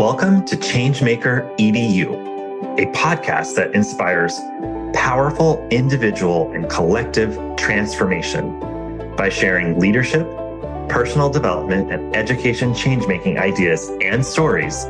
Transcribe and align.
Welcome 0.00 0.46
to 0.46 0.56
Changemaker 0.56 1.54
EDU, 1.58 2.14
a 2.80 2.90
podcast 2.92 3.54
that 3.56 3.74
inspires 3.74 4.40
powerful 4.94 5.68
individual 5.68 6.50
and 6.52 6.70
collective 6.70 7.36
transformation 7.58 8.58
by 9.14 9.28
sharing 9.28 9.78
leadership, 9.78 10.26
personal 10.88 11.28
development, 11.28 11.92
and 11.92 12.16
education 12.16 12.72
changemaking 12.72 13.38
ideas 13.38 13.90
and 14.00 14.24
stories 14.24 14.84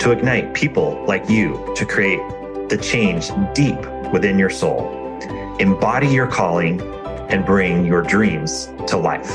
to 0.00 0.10
ignite 0.10 0.52
people 0.52 1.00
like 1.06 1.30
you 1.30 1.72
to 1.76 1.86
create 1.86 2.18
the 2.68 2.76
change 2.76 3.30
deep 3.54 3.78
within 4.12 4.36
your 4.36 4.50
soul, 4.50 4.90
embody 5.60 6.08
your 6.08 6.26
calling, 6.26 6.80
and 7.30 7.46
bring 7.46 7.84
your 7.86 8.02
dreams 8.02 8.66
to 8.88 8.96
life. 8.96 9.30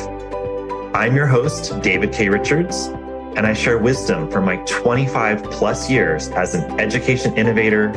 I'm 0.93 1.15
your 1.15 1.27
host, 1.27 1.81
David 1.81 2.11
K. 2.11 2.27
Richards 2.27 2.89
and 3.35 3.47
I 3.47 3.53
share 3.53 3.77
wisdom 3.77 4.29
from 4.29 4.45
my 4.45 4.57
25 4.67 5.43
plus 5.43 5.89
years 5.89 6.29
as 6.29 6.53
an 6.53 6.79
education 6.79 7.35
innovator, 7.35 7.91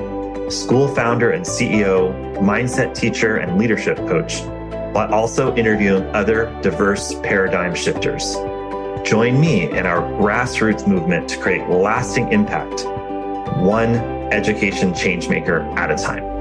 school 0.50 0.88
founder 0.88 1.30
and 1.30 1.44
CEO, 1.44 2.36
mindset 2.38 2.94
teacher, 2.94 3.36
and 3.36 3.58
leadership 3.58 3.96
coach, 3.98 4.42
while 4.94 5.12
also 5.12 5.54
interviewing 5.56 6.04
other 6.14 6.46
diverse 6.62 7.14
paradigm 7.20 7.74
shifters. 7.74 8.34
Join 9.04 9.40
me 9.40 9.70
in 9.70 9.86
our 9.86 10.02
grassroots 10.20 10.86
movement 10.86 11.28
to 11.30 11.38
create 11.38 11.68
lasting 11.68 12.32
impact, 12.32 12.84
one 13.58 13.96
education 14.32 14.92
changemaker 14.92 15.62
at 15.76 15.90
a 15.90 15.96
time. 15.96 16.33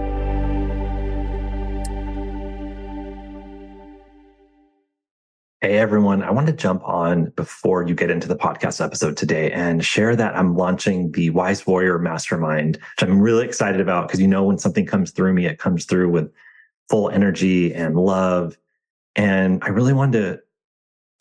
Hey 5.63 5.77
everyone, 5.77 6.23
I 6.23 6.29
want 6.29 6.47
to 6.47 6.53
jump 6.53 6.85
on 6.85 7.29
before 7.37 7.87
you 7.87 7.95
get 7.95 8.11
into 8.11 8.27
the 8.27 8.35
podcast 8.35 8.83
episode 8.83 9.15
today 9.15 9.49
and 9.49 9.81
share 9.81 10.13
that 10.13 10.35
I'm 10.35 10.57
launching 10.57 11.13
the 11.13 11.29
Wise 11.29 11.65
Warrior 11.65 11.99
Mastermind, 11.99 12.75
which 12.75 13.09
I'm 13.09 13.21
really 13.21 13.45
excited 13.45 13.79
about 13.79 14.09
because 14.09 14.19
you 14.19 14.27
know 14.27 14.43
when 14.43 14.57
something 14.57 14.85
comes 14.85 15.11
through 15.11 15.31
me, 15.31 15.45
it 15.45 15.59
comes 15.59 15.85
through 15.85 16.09
with 16.09 16.29
full 16.89 17.09
energy 17.11 17.73
and 17.73 17.95
love. 17.95 18.57
And 19.15 19.63
I 19.63 19.69
really 19.69 19.93
wanted 19.93 20.19
to 20.19 20.41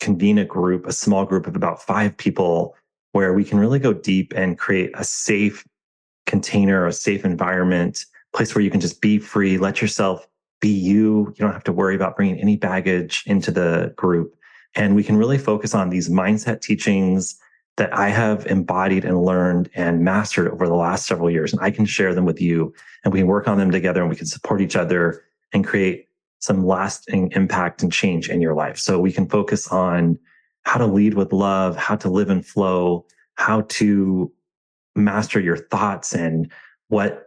convene 0.01 0.37
a 0.37 0.43
group, 0.43 0.87
a 0.87 0.91
small 0.91 1.23
group 1.23 1.47
of 1.47 1.55
about 1.55 1.81
five 1.81 2.17
people 2.17 2.75
where 3.13 3.33
we 3.33 3.45
can 3.45 3.59
really 3.59 3.79
go 3.79 3.93
deep 3.93 4.33
and 4.35 4.59
create 4.59 4.91
a 4.95 5.05
safe 5.05 5.65
container, 6.25 6.85
a 6.85 6.91
safe 6.91 7.23
environment, 7.23 8.03
place 8.35 8.53
where 8.53 8.61
you 8.61 8.69
can 8.69 8.81
just 8.81 8.99
be 8.99 9.19
free, 9.19 9.57
let 9.57 9.81
yourself 9.81 10.27
be 10.63 10.69
you. 10.69 11.33
You 11.35 11.43
don't 11.43 11.51
have 11.51 11.65
to 11.65 11.73
worry 11.73 11.93
about 11.93 12.15
bringing 12.15 12.39
any 12.39 12.55
baggage 12.55 13.23
into 13.27 13.51
the 13.51 13.93
group. 13.97 14.33
And 14.75 14.95
we 14.95 15.03
can 15.03 15.17
really 15.17 15.37
focus 15.37 15.73
on 15.73 15.89
these 15.89 16.09
mindset 16.09 16.61
teachings 16.61 17.39
that 17.77 17.93
I 17.93 18.09
have 18.09 18.45
embodied 18.45 19.03
and 19.05 19.23
learned 19.23 19.69
and 19.73 20.03
mastered 20.03 20.51
over 20.51 20.67
the 20.67 20.75
last 20.75 21.07
several 21.07 21.29
years. 21.29 21.53
And 21.53 21.61
I 21.61 21.71
can 21.71 21.85
share 21.85 22.13
them 22.13 22.25
with 22.25 22.39
you 22.39 22.73
and 23.03 23.11
we 23.13 23.19
can 23.19 23.27
work 23.27 23.47
on 23.47 23.57
them 23.57 23.71
together 23.71 24.01
and 24.01 24.09
we 24.09 24.15
can 24.15 24.27
support 24.27 24.61
each 24.61 24.75
other 24.75 25.23
and 25.53 25.65
create 25.65 26.07
some 26.39 26.65
lasting 26.65 27.31
impact 27.31 27.81
and 27.81 27.91
change 27.91 28.29
in 28.29 28.41
your 28.41 28.53
life. 28.53 28.77
So 28.77 28.99
we 28.99 29.11
can 29.11 29.27
focus 29.27 29.67
on 29.69 30.19
how 30.63 30.77
to 30.77 30.85
lead 30.85 31.15
with 31.15 31.33
love, 31.33 31.75
how 31.75 31.95
to 31.95 32.09
live 32.09 32.29
and 32.29 32.45
flow, 32.45 33.05
how 33.35 33.61
to 33.61 34.31
master 34.95 35.39
your 35.39 35.57
thoughts 35.57 36.13
and 36.13 36.51
what 36.89 37.22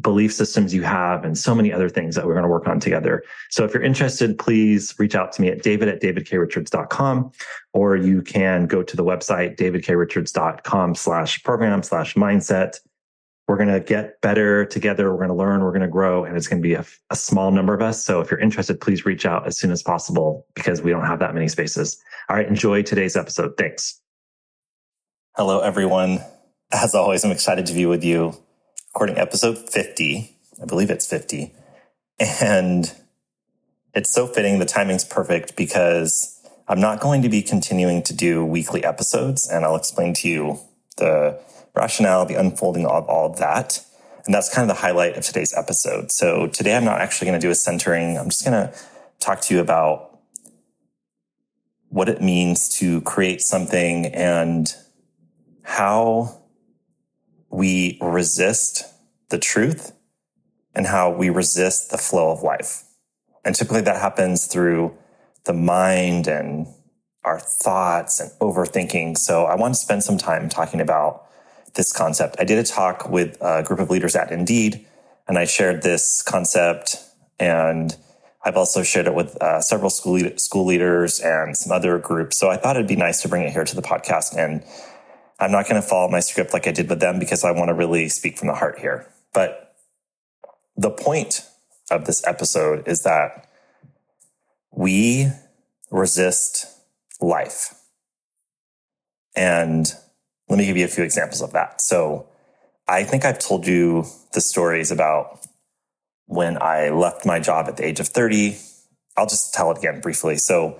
belief 0.00 0.32
systems 0.32 0.72
you 0.72 0.82
have 0.82 1.24
and 1.24 1.36
so 1.36 1.54
many 1.54 1.72
other 1.72 1.88
things 1.88 2.14
that 2.14 2.26
we're 2.26 2.34
going 2.34 2.44
to 2.44 2.48
work 2.48 2.68
on 2.68 2.78
together. 2.78 3.22
So 3.50 3.64
if 3.64 3.74
you're 3.74 3.82
interested, 3.82 4.38
please 4.38 4.94
reach 4.98 5.14
out 5.14 5.32
to 5.32 5.42
me 5.42 5.48
at 5.48 5.62
david 5.62 5.88
at 5.88 6.00
davidkrichards.com 6.00 7.32
or 7.72 7.96
you 7.96 8.22
can 8.22 8.66
go 8.66 8.82
to 8.82 8.96
the 8.96 9.04
website 9.04 9.56
davidkrichards.com 9.56 10.94
slash 10.94 11.42
program 11.42 11.82
slash 11.82 12.14
mindset. 12.14 12.78
We're 13.48 13.56
going 13.56 13.72
to 13.72 13.80
get 13.80 14.20
better 14.20 14.64
together. 14.64 15.10
We're 15.10 15.18
going 15.18 15.28
to 15.28 15.34
learn. 15.34 15.62
We're 15.62 15.72
going 15.72 15.82
to 15.82 15.88
grow 15.88 16.24
and 16.24 16.36
it's 16.36 16.46
going 16.46 16.62
to 16.62 16.66
be 16.66 16.74
a, 16.74 16.84
a 17.10 17.16
small 17.16 17.50
number 17.50 17.74
of 17.74 17.82
us. 17.82 18.04
So 18.04 18.20
if 18.20 18.30
you're 18.30 18.40
interested, 18.40 18.80
please 18.80 19.04
reach 19.04 19.26
out 19.26 19.46
as 19.46 19.58
soon 19.58 19.72
as 19.72 19.82
possible 19.82 20.46
because 20.54 20.80
we 20.80 20.92
don't 20.92 21.06
have 21.06 21.18
that 21.18 21.34
many 21.34 21.48
spaces. 21.48 22.00
All 22.28 22.36
right. 22.36 22.46
Enjoy 22.46 22.82
today's 22.82 23.16
episode. 23.16 23.56
Thanks. 23.58 24.00
Hello, 25.36 25.60
everyone. 25.60 26.20
As 26.70 26.94
always, 26.94 27.24
I'm 27.24 27.32
excited 27.32 27.66
to 27.66 27.74
be 27.74 27.84
with 27.84 28.04
you 28.04 28.32
recording 28.94 29.16
episode 29.16 29.56
50. 29.56 30.36
I 30.60 30.66
believe 30.66 30.90
it's 30.90 31.06
50. 31.06 31.54
And 32.42 32.92
it's 33.94 34.12
so 34.12 34.26
fitting. 34.26 34.58
The 34.58 34.66
timing's 34.66 35.02
perfect 35.02 35.56
because 35.56 36.38
I'm 36.68 36.78
not 36.78 37.00
going 37.00 37.22
to 37.22 37.30
be 37.30 37.40
continuing 37.40 38.02
to 38.02 38.14
do 38.14 38.44
weekly 38.44 38.84
episodes. 38.84 39.48
And 39.48 39.64
I'll 39.64 39.76
explain 39.76 40.12
to 40.16 40.28
you 40.28 40.60
the 40.98 41.40
rationale, 41.74 42.26
the 42.26 42.34
unfolding 42.34 42.84
of 42.84 43.08
all 43.08 43.30
of 43.30 43.38
that. 43.38 43.82
And 44.26 44.34
that's 44.34 44.54
kind 44.54 44.70
of 44.70 44.76
the 44.76 44.82
highlight 44.82 45.16
of 45.16 45.24
today's 45.24 45.54
episode. 45.56 46.12
So 46.12 46.48
today 46.48 46.76
I'm 46.76 46.84
not 46.84 47.00
actually 47.00 47.28
going 47.28 47.40
to 47.40 47.46
do 47.46 47.50
a 47.50 47.54
centering. 47.54 48.18
I'm 48.18 48.28
just 48.28 48.44
going 48.44 48.68
to 48.68 48.74
talk 49.20 49.40
to 49.40 49.54
you 49.54 49.60
about 49.62 50.18
what 51.88 52.10
it 52.10 52.20
means 52.20 52.68
to 52.80 53.00
create 53.00 53.40
something 53.40 54.04
and 54.08 54.70
how 55.62 56.41
we 57.52 57.98
resist 58.00 58.84
the 59.28 59.38
truth 59.38 59.92
and 60.74 60.86
how 60.86 61.10
we 61.10 61.28
resist 61.28 61.90
the 61.90 61.98
flow 61.98 62.32
of 62.32 62.42
life. 62.42 62.84
And 63.44 63.54
typically 63.54 63.82
that 63.82 64.00
happens 64.00 64.46
through 64.46 64.96
the 65.44 65.52
mind 65.52 66.26
and 66.26 66.66
our 67.24 67.38
thoughts 67.38 68.20
and 68.20 68.30
overthinking. 68.40 69.18
So 69.18 69.44
I 69.44 69.54
want 69.54 69.74
to 69.74 69.80
spend 69.80 70.02
some 70.02 70.18
time 70.18 70.48
talking 70.48 70.80
about 70.80 71.26
this 71.74 71.92
concept. 71.92 72.36
I 72.38 72.44
did 72.44 72.58
a 72.58 72.64
talk 72.64 73.08
with 73.08 73.36
a 73.40 73.62
group 73.62 73.80
of 73.80 73.90
leaders 73.90 74.16
at 74.16 74.30
Indeed, 74.30 74.86
and 75.28 75.38
I 75.38 75.44
shared 75.44 75.82
this 75.82 76.22
concept. 76.22 76.96
And 77.38 77.96
I've 78.44 78.56
also 78.56 78.82
shared 78.82 79.06
it 79.06 79.14
with 79.14 79.40
uh, 79.42 79.60
several 79.60 79.90
school 79.90 80.20
school 80.36 80.66
leaders 80.66 81.20
and 81.20 81.56
some 81.56 81.72
other 81.72 81.98
groups. 81.98 82.38
So 82.38 82.50
I 82.50 82.56
thought 82.56 82.76
it'd 82.76 82.88
be 82.88 82.96
nice 82.96 83.22
to 83.22 83.28
bring 83.28 83.42
it 83.42 83.52
here 83.52 83.64
to 83.64 83.76
the 83.76 83.82
podcast 83.82 84.36
and 84.36 84.64
I'm 85.42 85.50
not 85.50 85.68
going 85.68 85.82
to 85.82 85.86
follow 85.86 86.08
my 86.08 86.20
script 86.20 86.52
like 86.52 86.68
I 86.68 86.70
did 86.70 86.88
with 86.88 87.00
them 87.00 87.18
because 87.18 87.42
I 87.42 87.50
want 87.50 87.66
to 87.66 87.74
really 87.74 88.08
speak 88.08 88.38
from 88.38 88.46
the 88.46 88.54
heart 88.54 88.78
here. 88.78 89.08
But 89.34 89.74
the 90.76 90.90
point 90.90 91.44
of 91.90 92.04
this 92.04 92.24
episode 92.24 92.86
is 92.86 93.02
that 93.02 93.48
we 94.70 95.26
resist 95.90 96.66
life. 97.20 97.74
And 99.34 99.92
let 100.48 100.60
me 100.60 100.66
give 100.66 100.76
you 100.76 100.84
a 100.84 100.88
few 100.88 101.02
examples 101.02 101.42
of 101.42 101.52
that. 101.54 101.80
So 101.80 102.28
I 102.86 103.02
think 103.02 103.24
I've 103.24 103.40
told 103.40 103.66
you 103.66 104.04
the 104.34 104.40
stories 104.40 104.92
about 104.92 105.44
when 106.26 106.56
I 106.62 106.90
left 106.90 107.26
my 107.26 107.40
job 107.40 107.66
at 107.66 107.76
the 107.76 107.84
age 107.84 107.98
of 107.98 108.06
30. 108.06 108.58
I'll 109.16 109.26
just 109.26 109.52
tell 109.52 109.72
it 109.72 109.78
again 109.78 110.00
briefly. 110.00 110.36
So 110.36 110.78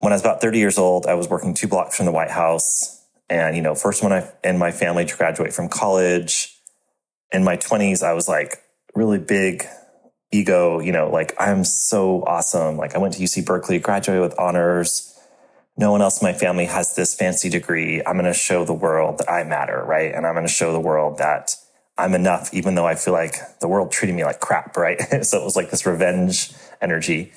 when 0.00 0.12
I 0.12 0.16
was 0.16 0.22
about 0.22 0.40
30 0.40 0.58
years 0.58 0.76
old, 0.76 1.06
I 1.06 1.14
was 1.14 1.28
working 1.28 1.54
two 1.54 1.68
blocks 1.68 1.96
from 1.96 2.06
the 2.06 2.12
White 2.12 2.32
House 2.32 2.97
and, 3.30 3.56
you 3.56 3.62
know, 3.62 3.74
first 3.74 4.02
one 4.02 4.12
I, 4.12 4.30
in 4.42 4.58
my 4.58 4.70
family 4.70 5.04
to 5.04 5.16
graduate 5.16 5.52
from 5.52 5.68
college. 5.68 6.54
In 7.30 7.44
my 7.44 7.56
20s, 7.56 8.02
I 8.02 8.14
was 8.14 8.28
like 8.28 8.62
really 8.94 9.18
big 9.18 9.66
ego, 10.30 10.80
you 10.80 10.92
know, 10.92 11.10
like 11.10 11.34
I'm 11.38 11.64
so 11.64 12.22
awesome. 12.24 12.76
Like 12.76 12.94
I 12.94 12.98
went 12.98 13.14
to 13.14 13.22
UC 13.22 13.44
Berkeley, 13.44 13.78
graduated 13.78 14.22
with 14.22 14.38
honors. 14.38 15.14
No 15.76 15.92
one 15.92 16.02
else 16.02 16.20
in 16.20 16.26
my 16.26 16.32
family 16.32 16.64
has 16.64 16.94
this 16.96 17.14
fancy 17.14 17.48
degree. 17.48 18.02
I'm 18.04 18.14
going 18.14 18.24
to 18.24 18.32
show 18.32 18.64
the 18.64 18.74
world 18.74 19.18
that 19.18 19.30
I 19.30 19.44
matter, 19.44 19.82
right? 19.84 20.12
And 20.12 20.26
I'm 20.26 20.34
going 20.34 20.46
to 20.46 20.52
show 20.52 20.72
the 20.72 20.80
world 20.80 21.18
that 21.18 21.54
I'm 21.96 22.14
enough, 22.14 22.52
even 22.52 22.74
though 22.74 22.86
I 22.86 22.94
feel 22.94 23.14
like 23.14 23.34
the 23.60 23.68
world 23.68 23.92
treated 23.92 24.14
me 24.14 24.24
like 24.24 24.40
crap, 24.40 24.76
right? 24.76 25.00
so 25.24 25.40
it 25.40 25.44
was 25.44 25.54
like 25.54 25.70
this 25.70 25.86
revenge 25.86 26.52
energy. 26.80 27.32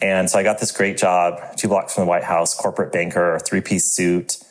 And 0.00 0.30
so 0.30 0.38
I 0.38 0.42
got 0.42 0.60
this 0.60 0.72
great 0.72 0.96
job, 0.96 1.56
two 1.56 1.68
blocks 1.68 1.94
from 1.94 2.04
the 2.04 2.08
White 2.08 2.24
House, 2.24 2.54
corporate 2.54 2.92
banker, 2.92 3.38
three 3.44 3.60
piece 3.60 3.86
suit 3.86 4.43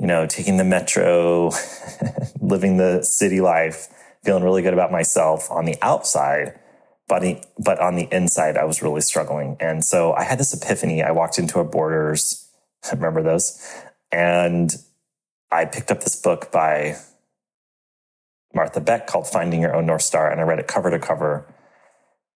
you 0.00 0.06
know, 0.06 0.26
taking 0.26 0.56
the 0.56 0.64
metro, 0.64 1.50
living 2.40 2.78
the 2.78 3.02
city 3.02 3.42
life, 3.42 3.88
feeling 4.24 4.42
really 4.42 4.62
good 4.62 4.72
about 4.72 4.90
myself 4.90 5.50
on 5.50 5.66
the 5.66 5.76
outside. 5.82 6.58
But, 7.06 7.22
but 7.58 7.78
on 7.80 7.96
the 7.96 8.08
inside, 8.10 8.56
I 8.56 8.64
was 8.64 8.82
really 8.82 9.02
struggling. 9.02 9.58
And 9.60 9.84
so 9.84 10.14
I 10.14 10.22
had 10.22 10.38
this 10.38 10.54
epiphany. 10.54 11.02
I 11.02 11.10
walked 11.10 11.38
into 11.38 11.60
a 11.60 11.64
Borders, 11.64 12.48
remember 12.92 13.22
those? 13.22 13.60
And 14.10 14.74
I 15.52 15.66
picked 15.66 15.90
up 15.90 16.00
this 16.00 16.16
book 16.16 16.50
by 16.50 16.96
Martha 18.54 18.80
Beck 18.80 19.06
called 19.06 19.26
Finding 19.26 19.60
Your 19.60 19.74
Own 19.74 19.84
North 19.84 20.02
Star. 20.02 20.30
And 20.30 20.40
I 20.40 20.44
read 20.44 20.60
it 20.60 20.66
cover 20.66 20.90
to 20.90 20.98
cover 20.98 21.52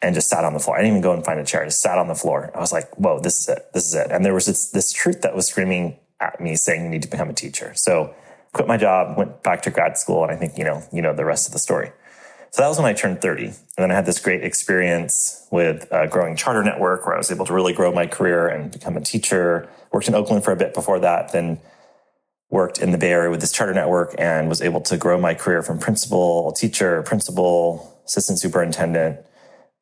and 0.03 0.15
just 0.15 0.29
sat 0.29 0.45
on 0.45 0.53
the 0.53 0.61
floor. 0.61 0.77
I 0.77 0.81
didn't 0.81 0.99
even 0.99 1.03
go 1.03 1.15
and 1.15 1.25
find 1.25 1.41
a 1.41 1.45
chair. 1.45 1.63
I 1.63 1.67
just 1.67 1.81
sat 1.81 1.97
on 1.97 2.09
the 2.09 2.15
floor. 2.15 2.51
I 2.55 2.59
was 2.59 2.73
like, 2.73 2.95
whoa, 2.97 3.21
this 3.21 3.41
is 3.41 3.49
it. 3.49 3.73
This 3.73 3.87
is 3.87 3.95
it. 3.95 4.11
And 4.11 4.23
there 4.23 4.35
was 4.35 4.45
this, 4.45 4.71
this 4.71 4.93
truth 4.93 5.23
that 5.23 5.35
was 5.35 5.47
screaming 5.47 5.99
at 6.21 6.41
me 6.41 6.57
saying 6.57 6.85
you 6.85 6.89
need 6.89 7.03
to 7.03 7.09
become 7.09 7.31
a 7.31 7.35
teacher. 7.35 7.73
So 7.75 8.15
quit 8.53 8.69
my 8.69 8.77
job, 8.77 9.17
went 9.17 9.43
back 9.43 9.63
to 9.63 9.71
grad 9.71 9.99
school, 9.99 10.23
and 10.23 10.33
I 10.33 10.37
think 10.37 10.57
you 10.59 10.65
know 10.65 10.83
you 10.93 11.03
know 11.03 11.15
the 11.15 11.25
rest 11.25 11.47
of 11.47 11.53
the 11.53 11.59
story. 11.59 11.93
So 12.55 12.63
that 12.63 12.69
was 12.69 12.79
when 12.79 12.87
I 12.87 12.93
turned 12.93 13.21
30. 13.21 13.47
And 13.47 13.55
then 13.79 13.91
I 13.91 13.95
had 13.95 14.07
this 14.07 14.21
great 14.21 14.45
experience 14.45 15.45
with 15.51 15.89
a 15.91 16.07
growing 16.07 16.37
charter 16.37 16.63
network 16.63 17.05
where 17.05 17.17
I 17.17 17.19
was 17.19 17.33
able 17.33 17.45
to 17.47 17.53
really 17.53 17.73
grow 17.73 17.91
my 17.91 18.07
career 18.07 18.47
and 18.47 18.71
become 18.71 18.97
a 18.97 19.01
teacher. 19.01 19.69
Worked 19.93 20.07
in 20.07 20.15
Oakland 20.15 20.45
for 20.45 20.53
a 20.53 20.57
bit 20.57 20.73
before 20.73 21.01
that, 21.01 21.33
then 21.33 21.59
worked 22.51 22.79
in 22.79 22.93
the 22.93 22.99
Bay 22.99 23.11
Area 23.11 23.29
with 23.29 23.41
this 23.41 23.51
charter 23.51 23.75
network 23.75 24.15
and 24.19 24.49
was 24.49 24.63
able 24.63 24.81
to 24.83 24.97
grow 24.97 25.19
my 25.19 25.35
career 25.35 25.63
from 25.65 25.81
principal, 25.81 26.53
teacher, 26.53 27.03
principal, 27.03 28.01
assistant 28.07 28.39
superintendent, 28.39 29.19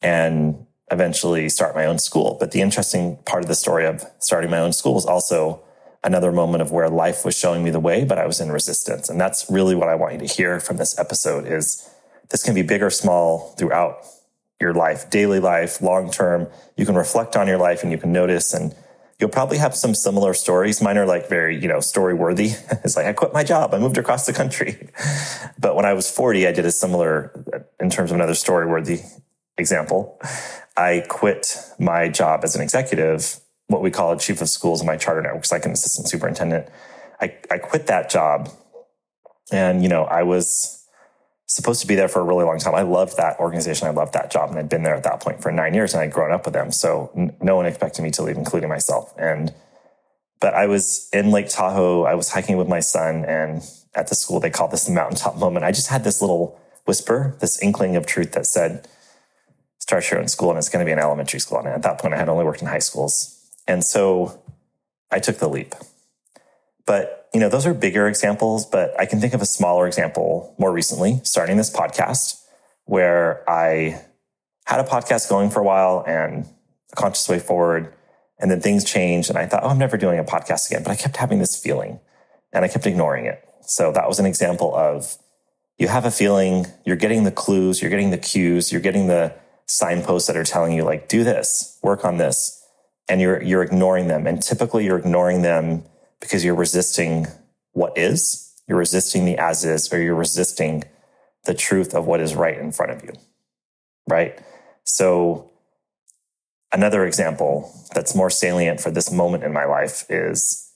and 0.01 0.65
eventually 0.91 1.51
start 1.51 1.75
my 1.75 1.85
own 1.85 1.99
school. 1.99 2.39
But 2.41 2.53
the 2.53 2.63
interesting 2.63 3.19
part 3.27 3.43
of 3.43 3.49
the 3.49 3.55
story 3.55 3.85
of 3.85 4.03
starting 4.19 4.51
my 4.51 4.61
own 4.61 4.73
school 4.73 4.95
was 4.95 5.05
also 5.05 5.63
another 6.05 6.33
moment 6.33 6.63
of 6.63 6.73
where 6.73 6.89
life 6.89 7.25
was 7.25 7.37
showing 7.37 7.63
me 7.63 7.71
the 7.71 7.81
way, 7.81 8.05
but 8.05 8.19
I 8.19 8.27
was 8.27 8.41
in 8.41 8.51
resistance. 8.51 9.09
And 9.09 9.21
that's 9.21 9.47
really 9.49 9.75
what 9.75 9.89
I 9.89 9.95
want 9.95 10.15
you 10.15 10.19
to 10.21 10.27
hear 10.27 10.59
from 10.61 10.77
this 10.77 10.99
episode 10.99 11.47
is 11.47 11.89
this 12.31 12.43
can 12.43 12.55
be 12.55 12.63
big 12.63 12.83
or 12.83 12.91
small 12.91 13.55
throughout 13.59 14.05
your 14.61 14.75
life, 14.75 15.11
daily 15.11 15.41
life, 15.41 15.81
long 15.81 16.11
term. 16.11 16.49
You 16.77 16.87
can 16.87 16.95
reflect 16.95 17.37
on 17.37 17.47
your 17.47 17.59
life 17.59 17.83
and 17.83 17.93
you 17.93 17.99
can 17.99 18.13
notice 18.13 18.53
and 18.53 18.75
you'll 19.21 19.31
probably 19.31 19.59
have 19.59 19.77
some 19.77 19.95
similar 19.95 20.35
stories. 20.35 20.83
Mine 20.83 20.99
are 20.99 21.07
like 21.07 21.29
very, 21.29 21.57
you 21.57 21.69
know, 21.69 21.81
story 21.81 22.15
worthy. 22.15 22.47
it's 22.85 22.97
like, 22.97 23.07
I 23.07 23.13
quit 23.13 23.33
my 23.33 23.45
job. 23.45 23.73
I 23.73 23.79
moved 23.79 23.99
across 23.99 24.27
the 24.27 24.33
country. 24.33 24.89
but 25.59 25.77
when 25.77 25.85
I 25.85 25.93
was 25.93 26.11
40, 26.11 26.47
I 26.49 26.53
did 26.53 26.67
a 26.67 26.73
similar, 26.73 27.33
in 27.79 27.91
terms 27.91 28.11
of 28.11 28.17
another 28.17 28.35
story 28.35 28.67
worthy 28.67 29.01
example. 29.59 30.21
I 30.77 31.05
quit 31.09 31.57
my 31.79 32.09
job 32.09 32.41
as 32.43 32.57
an 32.57 32.63
executive, 32.63 33.39
what 33.73 33.83
we 33.83 33.91
call 33.91 34.13
a 34.13 34.19
chief 34.19 34.41
of 34.41 34.49
schools 34.49 34.81
in 34.81 34.87
my 34.87 34.97
charter 34.97 35.23
networks, 35.23 35.51
like 35.51 35.65
an 35.65 35.73
assistant 35.73 36.09
superintendent. 36.09 36.69
I, 37.21 37.37
I 37.51 37.59
quit 37.59 37.89
that 37.89 38.11
job 38.11 38.51
and, 39.51 39.83
you 39.83 39.89
know, 39.89 40.05
I 40.05 40.23
was, 40.23 40.83
supposed 41.53 41.83
to 41.83 41.87
be 41.87 41.95
there 41.95 42.09
for 42.09 42.21
a 42.21 42.25
really 42.25 42.45
long 42.45 42.59
time. 42.59 42.75
I 42.75 42.83
loved 42.83 43.17
that 43.19 43.39
organization. 43.39 43.87
I 43.87 43.91
loved 43.91 44.15
that 44.15 44.31
job. 44.31 44.51
And 44.51 44.59
I'd 44.59 44.69
been 44.69 44.83
there 44.83 44.95
at 44.95 45.03
that 45.05 45.21
point 45.21 45.43
for 45.43 45.53
nine 45.53 45.75
years 45.75 45.93
and 45.93 46.03
I'd 46.03 46.13
grown 46.13 46.33
up 46.33 46.45
with 46.45 46.55
them. 46.55 46.73
So 46.73 47.11
n- 47.15 47.37
no 47.43 47.57
one 47.57 47.67
expected 47.67 48.03
me 48.03 48.11
to 48.13 48.23
leave, 48.23 48.37
including 48.37 48.69
myself. 48.69 49.13
And, 49.19 49.53
but 50.41 50.55
I 50.55 50.67
was 50.67 51.09
in 51.13 51.31
Lake 51.31 51.49
Tahoe. 51.49 52.05
I 52.05 52.15
was 52.15 52.31
hiking 52.31 52.57
with 52.57 52.69
my 52.69 52.81
son 52.81 53.25
and 53.27 53.63
at 53.95 54.09
the 54.09 54.15
school, 54.15 54.41
they 54.41 54.51
called 54.51 54.71
this 54.71 54.85
the 54.85 54.93
mountaintop 54.93 55.37
moment. 55.37 55.65
I 55.65 55.73
just 55.73 55.89
had 55.89 56.05
this 56.05 56.23
little 56.23 56.59
whisper, 56.87 57.37
this 57.41 57.63
inkling 57.63 57.97
of 57.97 58.07
truth 58.07 58.33
that 58.33 58.47
said, 58.47 58.89
start 59.79 60.11
your 60.11 60.21
own 60.21 60.29
school 60.29 60.49
and 60.49 60.59
it's 60.59 60.71
going 60.71 60.83
to 60.83 60.89
be 60.89 60.93
an 60.93 60.99
elementary 60.99 61.41
school. 61.41 61.59
And 61.59 61.69
at 61.69 61.83
that 61.83 61.99
point, 61.99 62.15
I 62.15 62.17
had 62.17 62.31
only 62.31 62.45
worked 62.45 62.63
in 62.63 62.69
high 62.69 62.79
schools. 62.79 63.42
And 63.67 63.85
so 63.85 64.43
I 65.11 65.19
took 65.19 65.39
the 65.39 65.49
leap. 65.49 65.75
But 66.87 67.23
you 67.33 67.41
know, 67.41 67.49
those 67.49 67.67
are 67.67 67.75
bigger 67.75 68.09
examples, 68.09 68.67
but 68.67 68.99
I 69.01 69.07
can 69.07 69.21
think 69.21 69.33
of 69.33 69.41
a 69.41 69.47
smaller 69.47 69.87
example 69.87 70.55
more 70.59 70.73
recently, 70.73 71.21
starting 71.25 71.57
this 71.57 71.71
podcast, 71.71 72.43
where 72.85 73.49
I 73.49 74.03
had 74.67 74.81
a 74.81 74.85
podcast 74.85 75.29
going 75.29 75.51
for 75.51 75.61
a 75.61 75.65
while 75.65 76.05
and 76.07 76.47
a 76.93 76.97
conscious 76.97 77.29
way 77.29 77.39
forward. 77.39 77.95
And 78.39 78.51
then 78.51 78.61
things 78.61 78.85
changed 78.85 79.31
and 79.31 79.39
I 79.39 79.47
thought, 79.47 79.63
oh, 79.63 79.69
I'm 79.69 79.79
never 79.79 79.97
doing 79.97 80.19
a 80.19 80.25
podcast 80.25 80.71
again. 80.71 80.83
But 80.83 80.91
I 80.91 80.97
kept 80.97 81.17
having 81.17 81.39
this 81.39 81.61
feeling 81.61 82.01
and 82.53 82.65
I 82.65 82.69
kept 82.69 82.87
ignoring 82.87 83.27
it. 83.27 83.43
So 83.63 83.93
that 83.93 84.09
was 84.09 84.19
an 84.19 84.27
example 84.27 84.75
of 84.75 85.17
you 85.79 85.89
have 85.89 86.05
a 86.05 86.11
feeling, 86.11 86.67
you're 86.85 86.97
getting 86.97 87.25
the 87.25 87.31
clues, 87.31 87.81
you're 87.81 87.91
getting 87.91 88.11
the 88.11 88.19
cues, 88.19 88.73
you're 88.73 88.81
getting 88.81 89.07
the 89.07 89.35
signposts 89.67 90.27
that 90.27 90.37
are 90.37 90.45
telling 90.45 90.73
you 90.73 90.85
like, 90.85 91.09
do 91.09 91.25
this, 91.25 91.79
work 91.83 92.05
on 92.05 92.19
this. 92.19 92.62
And 93.13 93.21
you're, 93.21 93.43
you're 93.43 93.63
ignoring 93.63 94.09
them. 94.09 94.27
And 94.27 94.43
typically 94.43 94.87
you're 94.87 94.97
ignoring 94.97 95.43
them 95.43 95.85
because 96.19 96.43
you're 96.43 96.55
resisting 96.55 97.27
what 97.73 97.93
is, 97.99 98.55
you're 98.67 98.79
resisting 98.79 99.27
the 99.27 99.37
as 99.37 99.67
is, 99.67 99.93
or 99.93 100.01
you're 100.01 100.15
resisting 100.15 100.85
the 101.45 101.53
truth 101.53 101.95
of 101.95 102.07
what 102.07 102.21
is 102.21 102.35
right 102.35 102.57
in 102.57 102.73
front 102.73 102.91
of 102.93 103.05
you. 103.05 103.13
Right. 104.09 104.41
So, 104.85 105.51
another 106.73 107.05
example 107.05 107.71
that's 107.95 108.15
more 108.15 108.31
salient 108.31 108.81
for 108.81 108.91
this 108.91 109.13
moment 109.13 109.45
in 109.45 109.53
my 109.53 109.67
life 109.67 110.07
is 110.09 110.73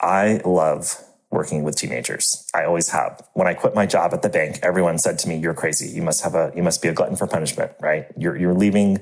I 0.00 0.40
love 0.46 0.96
working 1.30 1.62
with 1.62 1.76
teenagers. 1.76 2.48
I 2.54 2.64
always 2.64 2.88
have. 2.88 3.22
When 3.34 3.46
I 3.46 3.52
quit 3.52 3.74
my 3.74 3.84
job 3.84 4.14
at 4.14 4.22
the 4.22 4.30
bank, 4.30 4.60
everyone 4.62 4.96
said 4.96 5.18
to 5.20 5.28
me, 5.28 5.36
"You're 5.36 5.54
crazy. 5.54 5.90
You 5.90 6.02
must 6.02 6.22
have 6.22 6.34
a 6.34 6.52
you 6.56 6.62
must 6.62 6.80
be 6.80 6.88
a 6.88 6.94
glutton 6.94 7.16
for 7.16 7.26
punishment, 7.26 7.72
right? 7.80 8.06
You're 8.16 8.36
you're 8.36 8.54
leaving 8.54 8.98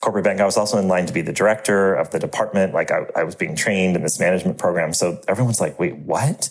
corporate 0.00 0.24
bank. 0.24 0.40
I 0.40 0.44
was 0.44 0.56
also 0.56 0.78
in 0.78 0.88
line 0.88 1.06
to 1.06 1.12
be 1.12 1.22
the 1.22 1.32
director 1.32 1.94
of 1.94 2.10
the 2.10 2.18
department. 2.18 2.72
Like 2.72 2.90
I, 2.90 3.06
I 3.16 3.24
was 3.24 3.34
being 3.34 3.56
trained 3.56 3.96
in 3.96 4.02
this 4.02 4.20
management 4.20 4.58
program. 4.58 4.92
So 4.92 5.20
everyone's 5.26 5.60
like, 5.60 5.78
wait, 5.78 5.96
what? 5.96 6.50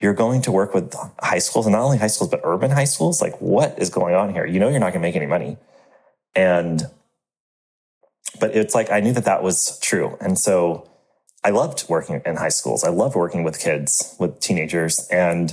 You're 0.00 0.14
going 0.14 0.42
to 0.42 0.52
work 0.52 0.74
with 0.74 0.94
high 1.18 1.40
schools 1.40 1.66
and 1.66 1.72
not 1.72 1.82
only 1.82 1.98
high 1.98 2.06
schools, 2.06 2.30
but 2.30 2.40
urban 2.44 2.70
high 2.70 2.84
schools? 2.84 3.20
Like 3.20 3.40
what 3.40 3.78
is 3.80 3.90
going 3.90 4.14
on 4.14 4.32
here? 4.32 4.46
You 4.46 4.60
know, 4.60 4.68
you're 4.68 4.78
not 4.78 4.92
going 4.92 5.02
to 5.02 5.08
make 5.08 5.16
any 5.16 5.26
money. 5.26 5.56
And, 6.36 6.82
but 8.38 8.54
it's 8.54 8.76
like, 8.76 8.92
I 8.92 9.00
knew 9.00 9.12
that 9.12 9.24
that 9.24 9.42
was 9.42 9.78
true. 9.80 10.16
And 10.20 10.38
so 10.38 10.88
I 11.42 11.50
loved 11.50 11.88
working 11.88 12.22
in 12.24 12.36
high 12.36 12.48
schools. 12.48 12.84
I 12.84 12.90
loved 12.90 13.16
working 13.16 13.42
with 13.42 13.58
kids, 13.58 14.14
with 14.20 14.38
teenagers. 14.38 15.08
And, 15.10 15.52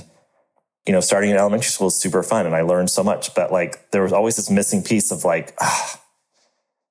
you 0.86 0.92
know, 0.92 1.00
starting 1.00 1.30
in 1.30 1.36
elementary 1.36 1.70
school 1.70 1.88
is 1.88 2.00
super 2.00 2.22
fun 2.22 2.46
and 2.46 2.54
I 2.54 2.60
learned 2.60 2.90
so 2.90 3.02
much. 3.02 3.34
But 3.34 3.50
like, 3.50 3.90
there 3.90 4.02
was 4.02 4.12
always 4.12 4.36
this 4.36 4.48
missing 4.48 4.84
piece 4.84 5.10
of 5.10 5.24
like, 5.24 5.54
ah, 5.60 6.00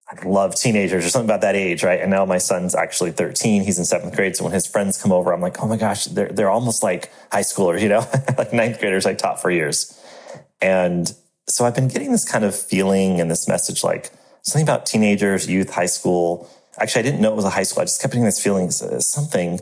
I 0.08 0.24
love 0.28 0.56
teenagers 0.56 1.04
or 1.04 1.10
something 1.10 1.28
about 1.28 1.42
that 1.42 1.56
age, 1.56 1.84
right? 1.84 2.00
And 2.00 2.12
now 2.12 2.26
my 2.26 2.38
son's 2.38 2.76
actually 2.76 3.12
13. 3.12 3.64
He's 3.64 3.80
in 3.80 3.86
seventh 3.86 4.16
grade. 4.16 4.36
So 4.36 4.44
when 4.44 4.54
his 4.54 4.68
friends 4.68 5.02
come 5.02 5.12
over, 5.12 5.34
I'm 5.34 5.42
like, 5.42 5.62
oh 5.64 5.68
my 5.68 5.78
gosh, 5.78 6.06
they're, 6.06 6.30
they're 6.30 6.50
almost 6.50 6.84
like 6.84 7.12
high 7.32 7.42
schoolers, 7.42 7.82
you 7.82 7.90
know, 7.90 8.08
like 8.38 8.54
ninth 8.54 8.80
graders 8.80 9.08
I 9.08 9.16
taught 9.16 9.42
for 9.42 9.50
years. 9.50 10.00
And 10.62 11.12
so 11.48 11.66
I've 11.66 11.74
been 11.74 11.88
getting 11.88 12.12
this 12.12 12.30
kind 12.30 12.46
of 12.46 12.56
feeling 12.56 13.20
and 13.20 13.32
this 13.32 13.48
message 13.48 13.84
like 13.84 14.12
something 14.44 14.64
about 14.64 14.86
teenagers, 14.86 15.50
youth, 15.50 15.74
high 15.74 15.86
school. 15.88 16.50
Actually, 16.78 17.00
I 17.00 17.04
didn't 17.04 17.22
know 17.22 17.32
it 17.32 17.36
was 17.36 17.46
a 17.46 17.50
high 17.50 17.64
school. 17.64 17.82
I 17.82 17.86
just 17.86 18.00
kept 18.00 18.14
getting 18.14 18.26
this 18.26 18.42
feeling, 18.42 18.68
uh, 18.68 19.00
something. 19.00 19.60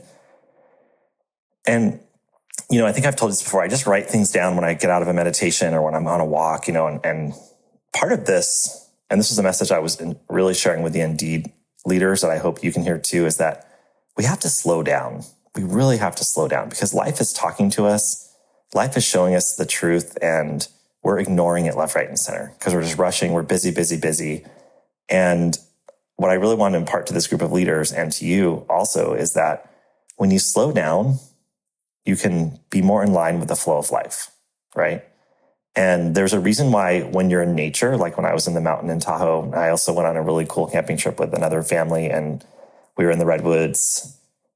And, 1.65 2.01
you 2.69 2.79
know, 2.79 2.85
I 2.85 2.91
think 2.91 3.05
I've 3.05 3.15
told 3.15 3.31
this 3.31 3.41
before. 3.41 3.63
I 3.63 3.69
just 3.69 3.87
write 3.87 4.07
things 4.07 4.29
down 4.29 4.57
when 4.57 4.65
I 4.65 4.73
get 4.73 4.89
out 4.89 5.01
of 5.01 5.07
a 5.07 5.13
meditation 5.13 5.73
or 5.73 5.81
when 5.81 5.95
I'm 5.95 6.07
on 6.07 6.19
a 6.19 6.25
walk, 6.25 6.67
you 6.67 6.73
know, 6.73 6.87
and, 6.87 6.99
and 7.05 7.33
part 7.93 8.11
of 8.11 8.25
this 8.25 8.89
and 9.09 9.19
this 9.19 9.31
is 9.31 9.39
a 9.39 9.43
message 9.43 9.71
I 9.71 9.79
was 9.79 10.01
really 10.29 10.53
sharing 10.53 10.83
with 10.83 10.93
the 10.93 11.01
Indeed 11.01 11.51
leaders 11.85 12.21
that 12.21 12.31
I 12.31 12.37
hope 12.37 12.63
you 12.63 12.71
can 12.71 12.83
hear 12.83 12.97
too, 12.97 13.25
is 13.25 13.37
that 13.37 13.67
we 14.17 14.23
have 14.23 14.39
to 14.41 14.49
slow 14.49 14.83
down. 14.83 15.23
We 15.55 15.63
really 15.63 15.97
have 15.97 16.15
to 16.15 16.23
slow 16.23 16.47
down 16.47 16.69
because 16.69 16.93
life 16.93 17.19
is 17.21 17.33
talking 17.33 17.69
to 17.71 17.85
us. 17.85 18.33
Life 18.73 18.97
is 18.97 19.03
showing 19.03 19.35
us 19.35 19.55
the 19.55 19.65
truth 19.65 20.17
and 20.21 20.67
we're 21.03 21.19
ignoring 21.19 21.65
it 21.65 21.75
left, 21.75 21.95
right, 21.95 22.07
and 22.07 22.17
center 22.17 22.53
because 22.57 22.73
we're 22.73 22.81
just 22.81 22.97
rushing. 22.97 23.33
We're 23.33 23.43
busy, 23.43 23.71
busy, 23.71 23.97
busy. 23.97 24.45
And 25.09 25.57
what 26.15 26.31
I 26.31 26.35
really 26.35 26.55
want 26.55 26.73
to 26.73 26.79
impart 26.79 27.07
to 27.07 27.13
this 27.13 27.27
group 27.27 27.41
of 27.41 27.51
leaders 27.51 27.91
and 27.91 28.11
to 28.13 28.25
you 28.25 28.65
also 28.69 29.13
is 29.13 29.33
that 29.33 29.69
when 30.15 30.31
you 30.31 30.39
slow 30.39 30.71
down, 30.71 31.19
you 32.05 32.15
can 32.15 32.59
be 32.69 32.81
more 32.81 33.03
in 33.03 33.13
line 33.13 33.39
with 33.39 33.49
the 33.49 33.55
flow 33.55 33.77
of 33.77 33.91
life, 33.91 34.31
right? 34.75 35.03
And 35.75 36.13
there's 36.13 36.33
a 36.33 36.39
reason 36.39 36.71
why 36.71 37.01
when 37.01 37.29
you're 37.29 37.41
in 37.41 37.55
nature, 37.55 37.97
like 37.97 38.15
when 38.15 38.25
I 38.25 38.33
was 38.33 38.47
in 38.47 38.53
the 38.53 38.61
mountain 38.61 38.89
in 38.89 38.99
Tahoe, 38.99 39.51
I 39.53 39.69
also 39.69 39.91
went 39.91 40.07
on 40.07 40.17
a 40.17 40.21
really 40.21 40.45
cool 40.47 40.67
camping 40.67 40.97
trip 40.97 41.19
with 41.19 41.33
another 41.33 41.63
family 41.63 42.09
and 42.09 42.43
we 42.95 43.05
were 43.05 43.11
in 43.11 43.19
the 43.19 43.25
redwoods 43.25 44.15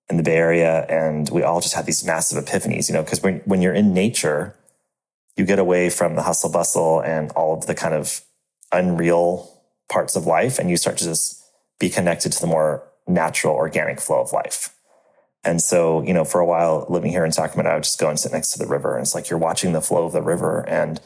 in 0.09 0.17
the 0.17 0.23
Bay 0.23 0.35
Area 0.35 0.85
and 0.87 1.27
we 1.29 1.41
all 1.41 1.59
just 1.59 1.73
had 1.73 1.87
these 1.87 2.05
massive 2.05 2.43
epiphanies, 2.43 2.87
you 2.87 2.93
know, 2.93 3.03
because 3.03 3.23
when, 3.23 3.39
when 3.45 3.61
you're 3.61 3.73
in 3.73 3.93
nature, 3.93 4.55
you 5.35 5.45
get 5.45 5.59
away 5.59 5.89
from 5.89 6.15
the 6.15 6.21
hustle 6.21 6.51
bustle 6.51 6.99
and 7.01 7.31
all 7.31 7.57
of 7.57 7.65
the 7.65 7.75
kind 7.75 7.95
of 7.95 8.21
unreal 8.71 9.51
parts 9.89 10.15
of 10.15 10.25
life 10.25 10.59
and 10.59 10.69
you 10.69 10.77
start 10.77 10.97
to 10.97 11.05
just 11.05 11.43
be 11.79 11.89
connected 11.89 12.31
to 12.31 12.41
the 12.41 12.47
more 12.47 12.83
natural, 13.07 13.55
organic 13.55 13.99
flow 13.99 14.21
of 14.21 14.31
life. 14.33 14.76
And 15.47 15.61
so, 15.61 16.01
you 16.01 16.13
know, 16.13 16.25
for 16.25 16.41
a 16.41 16.45
while 16.45 16.85
living 16.89 17.09
here 17.09 17.23
in 17.23 17.31
Sacramento, 17.31 17.71
I 17.71 17.75
would 17.75 17.85
just 17.85 18.01
go 18.01 18.09
and 18.09 18.19
sit 18.19 18.33
next 18.33 18.51
to 18.51 18.59
the 18.59 18.67
river. 18.67 18.95
And 18.95 19.03
it's 19.03 19.15
like 19.15 19.29
you're 19.29 19.39
watching 19.39 19.71
the 19.71 19.81
flow 19.81 20.05
of 20.05 20.11
the 20.11 20.21
river 20.21 20.67
and 20.67 20.99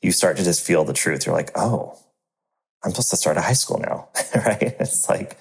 you 0.00 0.12
start 0.12 0.36
to 0.36 0.44
just 0.44 0.64
feel 0.64 0.84
the 0.84 0.92
truth. 0.92 1.26
You're 1.26 1.34
like, 1.34 1.50
oh, 1.56 1.98
I'm 2.84 2.92
supposed 2.92 3.10
to 3.10 3.16
start 3.16 3.36
a 3.38 3.40
high 3.40 3.54
school 3.54 3.78
now. 3.78 4.08
right. 4.46 4.76
It's 4.78 5.08
like, 5.08 5.36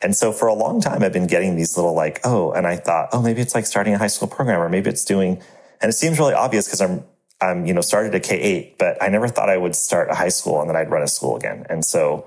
and 0.00 0.16
so 0.16 0.32
for 0.32 0.48
a 0.48 0.54
long 0.54 0.80
time, 0.80 1.02
I've 1.02 1.12
been 1.12 1.26
getting 1.26 1.54
these 1.54 1.76
little 1.76 1.94
like, 1.94 2.20
oh, 2.24 2.52
and 2.52 2.66
I 2.66 2.76
thought, 2.76 3.10
oh, 3.12 3.20
maybe 3.20 3.42
it's 3.42 3.54
like 3.54 3.66
starting 3.66 3.92
a 3.92 3.98
high 3.98 4.06
school 4.06 4.26
program 4.26 4.62
or 4.62 4.70
maybe 4.70 4.88
it's 4.88 5.04
doing, 5.04 5.42
and 5.82 5.90
it 5.90 5.92
seems 5.92 6.18
really 6.18 6.32
obvious 6.32 6.66
because 6.66 6.80
I'm, 6.80 7.04
I'm, 7.42 7.66
you 7.66 7.74
know, 7.74 7.82
started 7.82 8.14
at 8.14 8.22
K8, 8.22 8.78
but 8.78 9.02
I 9.02 9.08
never 9.08 9.28
thought 9.28 9.50
I 9.50 9.58
would 9.58 9.76
start 9.76 10.08
a 10.10 10.14
high 10.14 10.30
school 10.30 10.62
and 10.62 10.70
then 10.70 10.76
I'd 10.76 10.90
run 10.90 11.02
a 11.02 11.08
school 11.08 11.36
again. 11.36 11.66
And 11.68 11.84
so 11.84 12.26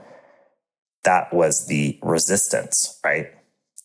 that 1.06 1.34
was 1.34 1.66
the 1.66 1.98
resistance, 2.04 3.00
right? 3.04 3.32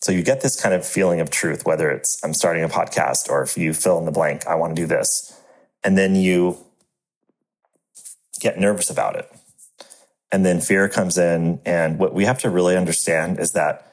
So 0.00 0.12
you 0.12 0.22
get 0.22 0.40
this 0.40 0.60
kind 0.60 0.74
of 0.74 0.86
feeling 0.86 1.20
of 1.20 1.30
truth, 1.30 1.66
whether 1.66 1.90
it's 1.90 2.22
I'm 2.24 2.32
starting 2.32 2.64
a 2.64 2.68
podcast 2.68 3.28
or 3.28 3.42
if 3.42 3.58
you 3.58 3.74
fill 3.74 3.98
in 3.98 4.06
the 4.06 4.12
blank, 4.12 4.46
I 4.46 4.54
want 4.54 4.74
to 4.74 4.82
do 4.82 4.86
this. 4.86 5.38
And 5.84 5.96
then 5.96 6.14
you 6.14 6.58
get 8.40 8.58
nervous 8.58 8.88
about 8.90 9.16
it. 9.16 9.30
And 10.32 10.46
then 10.46 10.60
fear 10.60 10.88
comes 10.88 11.18
in. 11.18 11.60
And 11.66 11.98
what 11.98 12.14
we 12.14 12.24
have 12.24 12.38
to 12.40 12.50
really 12.50 12.76
understand 12.76 13.38
is 13.38 13.52
that 13.52 13.86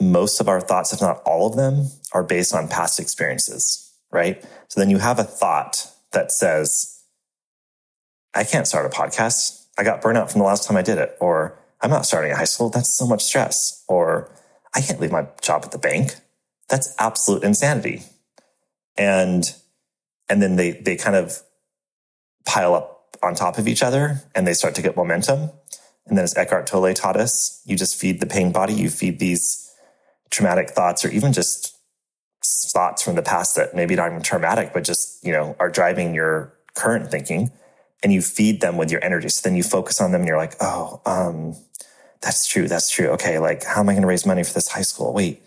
most 0.00 0.40
of 0.40 0.48
our 0.48 0.60
thoughts, 0.60 0.92
if 0.92 1.00
not 1.00 1.22
all 1.24 1.46
of 1.46 1.56
them, 1.56 1.88
are 2.12 2.22
based 2.22 2.54
on 2.54 2.68
past 2.68 3.00
experiences, 3.00 3.92
right? 4.12 4.44
So 4.68 4.80
then 4.80 4.90
you 4.90 4.98
have 4.98 5.18
a 5.18 5.24
thought 5.24 5.90
that 6.12 6.30
says, 6.30 7.02
I 8.34 8.44
can't 8.44 8.66
start 8.68 8.86
a 8.86 8.90
podcast. 8.90 9.64
I 9.78 9.84
got 9.84 10.02
burnout 10.02 10.30
from 10.30 10.40
the 10.40 10.46
last 10.46 10.64
time 10.64 10.76
I 10.76 10.82
did 10.82 10.98
it. 10.98 11.16
Or 11.20 11.58
I'm 11.80 11.90
not 11.90 12.06
starting 12.06 12.32
a 12.32 12.36
high 12.36 12.44
school. 12.44 12.70
That's 12.70 12.96
so 12.96 13.06
much 13.06 13.24
stress. 13.24 13.84
Or 13.88 14.30
I 14.74 14.80
can't 14.80 15.00
leave 15.00 15.12
my 15.12 15.26
job 15.42 15.62
at 15.64 15.72
the 15.72 15.78
bank. 15.78 16.16
That's 16.68 16.94
absolute 16.98 17.44
insanity. 17.44 18.02
And, 18.96 19.54
and 20.28 20.42
then 20.42 20.56
they, 20.56 20.72
they 20.72 20.96
kind 20.96 21.16
of 21.16 21.42
pile 22.44 22.74
up 22.74 23.16
on 23.22 23.34
top 23.34 23.58
of 23.58 23.68
each 23.68 23.82
other 23.82 24.22
and 24.34 24.46
they 24.46 24.54
start 24.54 24.74
to 24.76 24.82
get 24.82 24.96
momentum. 24.96 25.50
And 26.06 26.16
then 26.16 26.24
as 26.24 26.36
Eckhart 26.36 26.66
Tolle 26.66 26.94
taught 26.94 27.16
us, 27.16 27.60
you 27.64 27.76
just 27.76 27.96
feed 27.96 28.20
the 28.20 28.26
pain 28.26 28.52
body, 28.52 28.72
you 28.72 28.90
feed 28.90 29.18
these 29.18 29.70
traumatic 30.30 30.70
thoughts 30.70 31.04
or 31.04 31.08
even 31.08 31.32
just 31.32 31.76
thoughts 32.44 33.02
from 33.02 33.16
the 33.16 33.22
past 33.22 33.56
that 33.56 33.74
maybe 33.74 33.96
not 33.96 34.10
even 34.10 34.22
traumatic, 34.22 34.72
but 34.72 34.84
just, 34.84 35.24
you 35.24 35.32
know, 35.32 35.56
are 35.58 35.70
driving 35.70 36.14
your 36.14 36.52
current 36.74 37.10
thinking 37.10 37.50
and 38.02 38.12
you 38.12 38.22
feed 38.22 38.60
them 38.60 38.76
with 38.76 38.90
your 38.90 39.02
energy. 39.04 39.28
So 39.28 39.48
then 39.48 39.56
you 39.56 39.62
focus 39.62 40.00
on 40.00 40.12
them 40.12 40.22
and 40.22 40.28
you're 40.28 40.36
like, 40.36 40.54
oh, 40.60 41.00
um, 41.06 41.56
that's 42.22 42.46
true. 42.46 42.68
That's 42.68 42.90
true. 42.90 43.08
Okay. 43.10 43.38
Like, 43.38 43.64
how 43.64 43.80
am 43.80 43.88
I 43.88 43.92
going 43.92 44.02
to 44.02 44.08
raise 44.08 44.26
money 44.26 44.44
for 44.44 44.52
this 44.52 44.68
high 44.68 44.82
school? 44.82 45.12
Wait, 45.12 45.42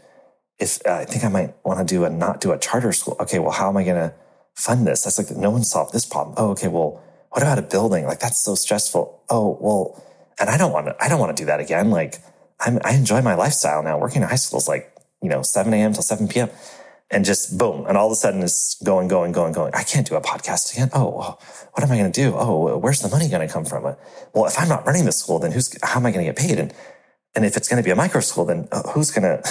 if 0.59 0.79
uh, 0.85 0.93
I 0.93 1.05
think 1.05 1.23
I 1.23 1.29
might 1.29 1.53
want 1.63 1.79
to 1.79 1.85
do 1.85 2.03
a 2.03 2.09
not 2.09 2.41
do 2.41 2.51
a 2.51 2.57
charter 2.57 2.91
school. 2.91 3.15
Okay. 3.19 3.39
Well, 3.39 3.51
how 3.51 3.69
am 3.69 3.77
I 3.77 3.83
going 3.83 3.95
to 3.95 4.13
fund 4.55 4.85
this? 4.85 5.03
That's 5.03 5.17
like, 5.17 5.31
no 5.31 5.51
one 5.51 5.63
solved 5.63 5.93
this 5.93 6.05
problem. 6.05 6.35
Oh, 6.37 6.51
okay. 6.51 6.67
Well, 6.67 7.01
what 7.29 7.41
about 7.41 7.59
a 7.59 7.63
building? 7.63 8.05
Like, 8.05 8.19
that's 8.19 8.43
so 8.43 8.55
stressful. 8.55 9.23
Oh, 9.29 9.57
well, 9.61 10.03
and 10.39 10.49
I 10.49 10.57
don't 10.57 10.71
want 10.71 10.87
to, 10.87 10.95
I 11.03 11.07
don't 11.09 11.19
want 11.19 11.35
to 11.35 11.41
do 11.41 11.45
that 11.45 11.59
again. 11.59 11.91
Like, 11.91 12.15
I'm, 12.59 12.79
I 12.83 12.93
enjoy 12.93 13.21
my 13.21 13.35
lifestyle 13.35 13.83
now. 13.83 13.97
Working 13.99 14.21
in 14.21 14.27
high 14.27 14.35
school 14.35 14.59
is 14.59 14.67
like, 14.67 14.93
you 15.21 15.29
know, 15.29 15.41
7 15.41 15.73
a.m. 15.73 15.93
till 15.93 16.01
7 16.01 16.27
p.m. 16.27 16.49
And 17.11 17.25
just 17.25 17.57
boom. 17.57 17.85
And 17.87 17.97
all 17.97 18.05
of 18.07 18.11
a 18.11 18.15
sudden 18.15 18.43
it's 18.43 18.75
going, 18.83 19.07
going, 19.07 19.31
going, 19.31 19.51
going. 19.51 19.73
I 19.73 19.83
can't 19.83 20.07
do 20.07 20.15
a 20.15 20.21
podcast 20.21 20.73
again. 20.73 20.89
Oh, 20.93 21.37
what 21.73 21.83
am 21.83 21.91
I 21.91 21.97
going 21.97 22.11
to 22.11 22.21
do? 22.21 22.35
Oh, 22.35 22.77
where's 22.77 22.99
the 22.99 23.09
money 23.09 23.27
going 23.27 23.45
to 23.47 23.51
come 23.51 23.65
from? 23.65 23.83
Well, 24.33 24.45
if 24.45 24.59
I'm 24.59 24.69
not 24.69 24.85
running 24.85 25.05
the 25.05 25.11
school, 25.11 25.39
then 25.39 25.51
who's, 25.51 25.75
how 25.83 25.99
am 25.99 26.05
I 26.05 26.11
going 26.11 26.23
to 26.25 26.31
get 26.31 26.37
paid? 26.37 26.59
And, 26.59 26.71
and 27.35 27.45
if 27.45 27.57
it's 27.57 27.67
going 27.67 27.81
to 27.81 27.83
be 27.85 27.91
a 27.91 27.95
micro 27.95 28.21
school, 28.21 28.45
then 28.45 28.67
uh, 28.71 28.83
who's 28.91 29.09
going 29.09 29.23
to, 29.23 29.41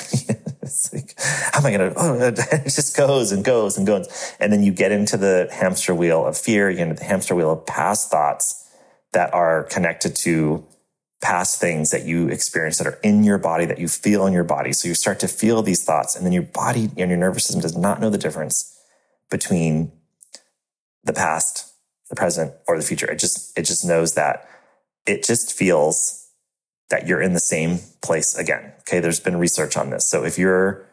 like, 0.93 1.15
how 1.19 1.59
am 1.59 1.67
I 1.67 1.77
going 1.77 1.93
to, 1.93 1.95
oh, 1.97 2.15
it 2.53 2.65
just 2.65 2.97
goes 2.97 3.33
and 3.33 3.45
goes 3.45 3.77
and 3.77 3.87
goes. 3.87 4.35
And 4.39 4.53
then 4.53 4.63
you 4.63 4.71
get 4.71 4.93
into 4.93 5.17
the 5.17 5.49
hamster 5.51 5.95
wheel 5.95 6.27
of 6.27 6.39
fear, 6.39 6.71
you 6.71 6.77
get 6.77 6.89
into 6.89 7.01
the 7.01 7.09
hamster 7.09 7.35
wheel 7.35 7.51
of 7.51 7.67
past 7.67 8.09
thoughts 8.09 8.69
that 9.13 9.35
are 9.35 9.65
connected 9.65 10.15
to 10.15 10.65
past 11.21 11.61
things 11.61 11.91
that 11.91 12.05
you 12.05 12.29
experience 12.29 12.79
that 12.79 12.87
are 12.87 12.99
in 13.03 13.25
your 13.25 13.39
body 13.39 13.65
that 13.67 13.79
you 13.79 13.89
feel 13.89 14.27
in 14.27 14.33
your 14.33 14.45
body. 14.45 14.73
So 14.73 14.89
you 14.89 14.95
start 14.95 15.19
to 15.21 15.29
feel 15.29 15.63
these 15.63 15.83
thoughts 15.83 16.15
and 16.15 16.25
then 16.25 16.33
your 16.33 16.45
body 16.45 16.91
and 16.97 17.11
your 17.11 17.17
nervous 17.17 17.45
system 17.45 17.61
does 17.61 17.77
not 17.77 18.01
know 18.01 18.11
the 18.11 18.19
difference 18.19 18.79
between 19.31 19.91
the 21.05 21.13
past, 21.13 21.73
the 22.09 22.17
present 22.17 22.55
or 22.69 22.79
the 22.79 22.85
future. 22.85 23.11
It 23.11 23.19
just, 23.19 23.59
it 23.59 23.63
just 23.63 23.85
knows 23.85 24.15
that 24.15 24.49
it 25.07 25.25
just 25.25 25.53
feels 25.53 26.29
that 26.91 27.07
you're 27.07 27.21
in 27.21 27.33
the 27.33 27.41
same 27.41 27.81
place 28.03 28.37
again. 28.37 28.73
Okay. 28.81 29.01
There's 29.01 29.21
been 29.21 29.37
research 29.37 29.77
on 29.77 29.91
this. 29.91 30.09
So 30.09 30.25
if 30.25 30.39
you're, 30.39 30.87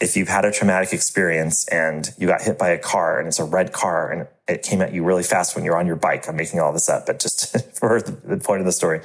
if 0.00 0.16
you've 0.16 0.28
had 0.28 0.44
a 0.44 0.52
traumatic 0.52 0.92
experience 0.92 1.66
and 1.68 2.10
you 2.18 2.26
got 2.26 2.42
hit 2.42 2.58
by 2.58 2.68
a 2.70 2.78
car 2.78 3.18
and 3.18 3.28
it's 3.28 3.38
a 3.38 3.44
red 3.44 3.72
car 3.72 4.10
and 4.10 4.28
it 4.46 4.62
came 4.62 4.82
at 4.82 4.92
you 4.92 5.04
really 5.04 5.22
fast 5.22 5.56
when 5.56 5.64
you're 5.64 5.76
on 5.76 5.86
your 5.86 5.96
bike, 5.96 6.28
I'm 6.28 6.36
making 6.36 6.60
all 6.60 6.72
this 6.72 6.88
up, 6.88 7.06
but 7.06 7.20
just 7.20 7.56
for 7.78 8.00
the 8.00 8.36
point 8.36 8.60
of 8.60 8.66
the 8.66 8.72
story, 8.72 9.00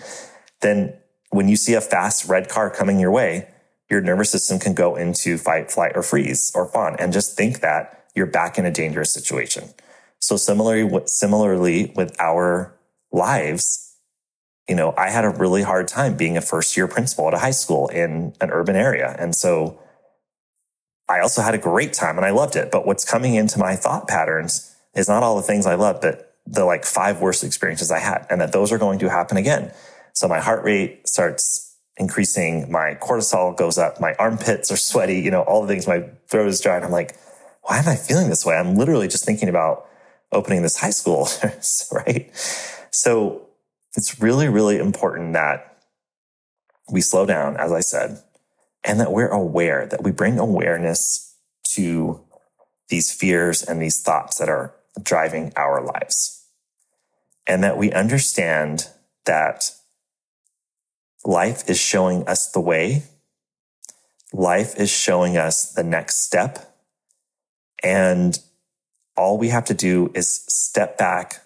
then 0.62 0.98
when 1.30 1.48
you 1.48 1.56
see 1.56 1.74
a 1.74 1.82
fast 1.82 2.28
red 2.28 2.50
car 2.50 2.70
coming 2.70 3.00
your 3.00 3.12
way, 3.12 3.48
your 3.90 4.02
nervous 4.02 4.30
system 4.30 4.58
can 4.60 4.74
go 4.74 4.96
into 4.96 5.38
fight, 5.38 5.72
flight, 5.72 5.92
or 5.96 6.04
freeze 6.04 6.52
or 6.56 6.66
fawn 6.66 6.96
and 6.98 7.12
just 7.12 7.36
think 7.36 7.60
that 7.60 8.06
you're 8.16 8.26
back 8.26 8.58
in 8.58 8.66
a 8.66 8.72
dangerous 8.72 9.12
situation. 9.14 9.70
So 10.20 10.38
similarly, 10.38 11.02
similarly 11.06 11.92
with 11.96 12.16
our 12.20 12.74
lives, 13.12 13.96
you 14.70 14.76
know, 14.76 14.94
I 14.98 15.10
had 15.10 15.26
a 15.26 15.30
really 15.30 15.64
hard 15.64 15.88
time 15.88 16.16
being 16.16 16.38
a 16.38 16.42
first 16.42 16.78
year 16.78 16.88
principal 16.88 17.28
at 17.28 17.34
a 17.34 17.40
high 17.40 17.52
school 17.52 17.88
in 17.88 18.34
an 18.40 18.52
urban 18.52 18.76
area. 18.76 19.16
And 19.20 19.36
so 19.36 19.82
I 21.10 21.20
also 21.20 21.42
had 21.42 21.56
a 21.56 21.58
great 21.58 21.92
time 21.92 22.18
and 22.18 22.26
I 22.26 22.30
loved 22.30 22.56
it. 22.56 22.72
But 22.72 22.86
what's 22.86 23.04
coming 23.04 23.36
into 23.36 23.60
my 23.60 23.76
thought 23.76 24.08
patterns 24.08 24.74
is 24.96 25.10
not 25.10 25.24
all 25.24 25.36
the 25.36 25.42
things 25.42 25.66
I 25.66 25.76
love, 25.76 26.00
but 26.02 26.36
the 26.46 26.64
like 26.64 26.86
five 26.86 27.20
worst 27.20 27.44
experiences 27.44 27.92
I 27.92 28.00
had 28.00 28.26
and 28.30 28.40
that 28.40 28.54
those 28.54 28.72
are 28.72 28.78
going 28.78 29.00
to 29.00 29.10
happen 29.10 29.38
again. 29.38 29.74
So 30.14 30.28
my 30.28 30.40
heart 30.40 30.64
rate 30.64 31.08
starts 31.08 31.76
increasing. 31.98 32.72
My 32.72 32.98
cortisol 33.02 33.56
goes 33.56 33.78
up. 33.78 34.00
My 34.00 34.14
armpits 34.16 34.72
are 34.72 34.78
sweaty. 34.78 35.20
You 35.20 35.32
know, 35.32 35.42
all 35.42 35.62
the 35.62 35.68
things. 35.68 35.88
My 35.88 36.10
throat 36.28 36.48
is 36.48 36.62
dry. 36.62 36.76
And 36.76 36.86
I'm 36.86 36.92
like, 36.92 37.16
why 37.64 37.78
am 37.78 37.88
I 37.88 37.96
feeling 37.96 38.30
this 38.30 38.46
way? 38.46 38.56
I'm 38.56 38.76
literally 38.76 39.08
just 39.08 39.26
thinking 39.26 39.50
about 39.50 39.86
opening 40.32 40.62
this 40.62 40.78
high 40.78 40.90
school. 40.90 41.28
right. 41.92 42.30
So 42.92 43.48
it's 43.96 44.22
really, 44.22 44.48
really 44.48 44.78
important 44.78 45.34
that 45.34 45.78
we 46.90 47.02
slow 47.02 47.26
down, 47.26 47.58
as 47.58 47.72
I 47.72 47.82
said, 47.82 48.22
and 48.84 49.00
that 49.00 49.12
we're 49.12 49.30
aware 49.30 49.86
that 49.86 50.04
we 50.04 50.12
bring 50.12 50.40
awareness 50.40 51.36
to 51.74 52.22
these 52.90 53.12
fears 53.12 53.64
and 53.64 53.82
these 53.82 54.02
thoughts 54.02 54.38
that 54.38 54.50
are 54.50 54.76
driving 55.02 55.54
our 55.56 55.84
lives. 55.84 56.46
And 57.48 57.64
that 57.64 57.78
we 57.78 57.92
understand 57.92 58.88
that 59.26 59.72
Life 61.24 61.70
is 61.70 61.80
showing 61.80 62.28
us 62.28 62.50
the 62.52 62.60
way. 62.60 63.04
Life 64.34 64.80
is 64.80 64.90
showing 64.90 65.38
us 65.38 65.72
the 65.72 65.84
next 65.84 66.24
step. 66.24 66.76
And 67.84 68.40
all 69.16 69.38
we 69.38 69.50
have 69.50 69.66
to 69.66 69.74
do 69.74 70.12
is 70.16 70.46
step 70.48 70.98
back, 70.98 71.42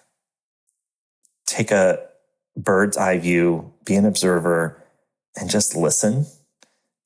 take 1.46 1.70
a 1.70 2.06
bird's 2.56 2.96
eye 2.96 3.18
view, 3.18 3.72
be 3.84 3.96
an 3.96 4.06
observer, 4.06 4.82
and 5.38 5.50
just 5.50 5.74
listen, 5.74 6.26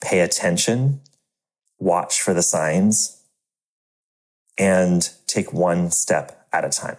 pay 0.01 0.21
attention, 0.21 1.01
watch 1.79 2.21
for 2.21 2.33
the 2.33 2.41
signs, 2.41 3.21
and 4.57 5.09
take 5.27 5.51
one 5.51 5.91
step 5.91 6.47
at 6.53 6.63
a 6.63 6.69
time. 6.69 6.97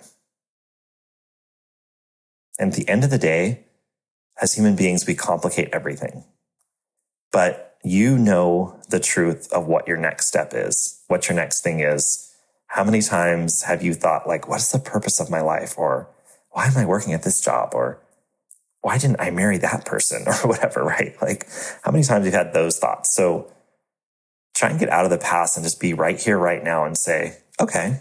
And 2.58 2.72
at 2.72 2.76
the 2.76 2.88
end 2.88 3.04
of 3.04 3.10
the 3.10 3.18
day, 3.18 3.64
as 4.40 4.54
human 4.54 4.76
beings, 4.76 5.06
we 5.06 5.14
complicate 5.14 5.68
everything. 5.72 6.24
But 7.30 7.76
you 7.84 8.18
know 8.18 8.80
the 8.90 9.00
truth 9.00 9.52
of 9.52 9.66
what 9.66 9.88
your 9.88 9.96
next 9.96 10.26
step 10.26 10.52
is, 10.54 11.02
what 11.08 11.28
your 11.28 11.36
next 11.36 11.62
thing 11.62 11.80
is. 11.80 12.32
How 12.66 12.84
many 12.84 13.02
times 13.02 13.62
have 13.64 13.82
you 13.82 13.92
thought, 13.92 14.26
like, 14.26 14.48
what 14.48 14.60
is 14.60 14.70
the 14.70 14.78
purpose 14.78 15.20
of 15.20 15.30
my 15.30 15.40
life? 15.40 15.74
Or 15.76 16.08
why 16.50 16.66
am 16.66 16.76
I 16.76 16.86
working 16.86 17.12
at 17.12 17.22
this 17.22 17.40
job? 17.40 17.70
Or 17.74 18.00
why 18.80 18.98
didn't 18.98 19.20
I 19.20 19.30
marry 19.30 19.58
that 19.58 19.84
person? 19.84 20.24
Or 20.26 20.48
whatever, 20.48 20.82
right? 20.84 21.14
Like, 21.20 21.48
how 21.82 21.90
many 21.90 22.04
times 22.04 22.24
you've 22.24 22.34
had 22.34 22.54
those 22.54 22.78
thoughts? 22.78 23.14
So 23.14 23.52
try 24.54 24.70
and 24.70 24.78
get 24.78 24.90
out 24.90 25.04
of 25.04 25.10
the 25.10 25.18
past 25.18 25.56
and 25.56 25.64
just 25.64 25.80
be 25.80 25.92
right 25.92 26.20
here, 26.20 26.38
right 26.38 26.62
now 26.62 26.84
and 26.84 26.96
say, 26.96 27.38
okay, 27.60 28.00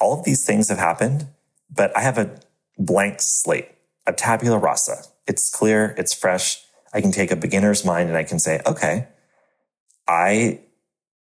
all 0.00 0.18
of 0.18 0.24
these 0.24 0.44
things 0.44 0.68
have 0.68 0.78
happened, 0.78 1.26
but 1.70 1.96
I 1.96 2.00
have 2.00 2.18
a 2.18 2.38
blank 2.78 3.20
slate, 3.20 3.68
a 4.06 4.12
tabula 4.12 4.58
rasa. 4.58 5.04
It's 5.32 5.48
clear, 5.48 5.94
it's 5.96 6.12
fresh. 6.12 6.62
I 6.92 7.00
can 7.00 7.10
take 7.10 7.30
a 7.30 7.36
beginner's 7.36 7.86
mind 7.86 8.10
and 8.10 8.18
I 8.18 8.22
can 8.22 8.38
say, 8.38 8.60
okay, 8.66 9.08
I 10.06 10.60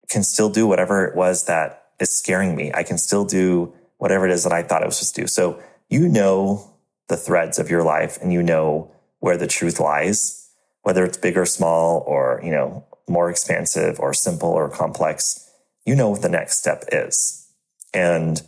can 0.08 0.24
still 0.24 0.50
do 0.50 0.66
whatever 0.66 1.06
it 1.06 1.14
was 1.14 1.44
that 1.44 1.90
is 2.00 2.10
scaring 2.10 2.56
me. 2.56 2.72
I 2.74 2.82
can 2.82 2.98
still 2.98 3.24
do 3.24 3.72
whatever 3.98 4.26
it 4.26 4.32
is 4.32 4.42
that 4.42 4.52
I 4.52 4.64
thought 4.64 4.82
I 4.82 4.86
was 4.86 4.96
supposed 4.96 5.14
to 5.14 5.20
do. 5.20 5.26
So 5.28 5.62
you 5.88 6.08
know 6.08 6.74
the 7.08 7.16
threads 7.16 7.60
of 7.60 7.70
your 7.70 7.84
life 7.84 8.18
and 8.20 8.32
you 8.32 8.42
know 8.42 8.90
where 9.20 9.36
the 9.36 9.46
truth 9.46 9.78
lies, 9.78 10.50
whether 10.82 11.04
it's 11.04 11.16
big 11.16 11.36
or 11.36 11.46
small 11.46 12.02
or, 12.04 12.40
you 12.42 12.50
know, 12.50 12.84
more 13.08 13.30
expansive 13.30 14.00
or 14.00 14.12
simple 14.12 14.48
or 14.48 14.68
complex, 14.68 15.48
you 15.86 15.94
know 15.94 16.08
what 16.08 16.22
the 16.22 16.28
next 16.28 16.58
step 16.58 16.82
is. 16.90 17.48
And 17.94 18.42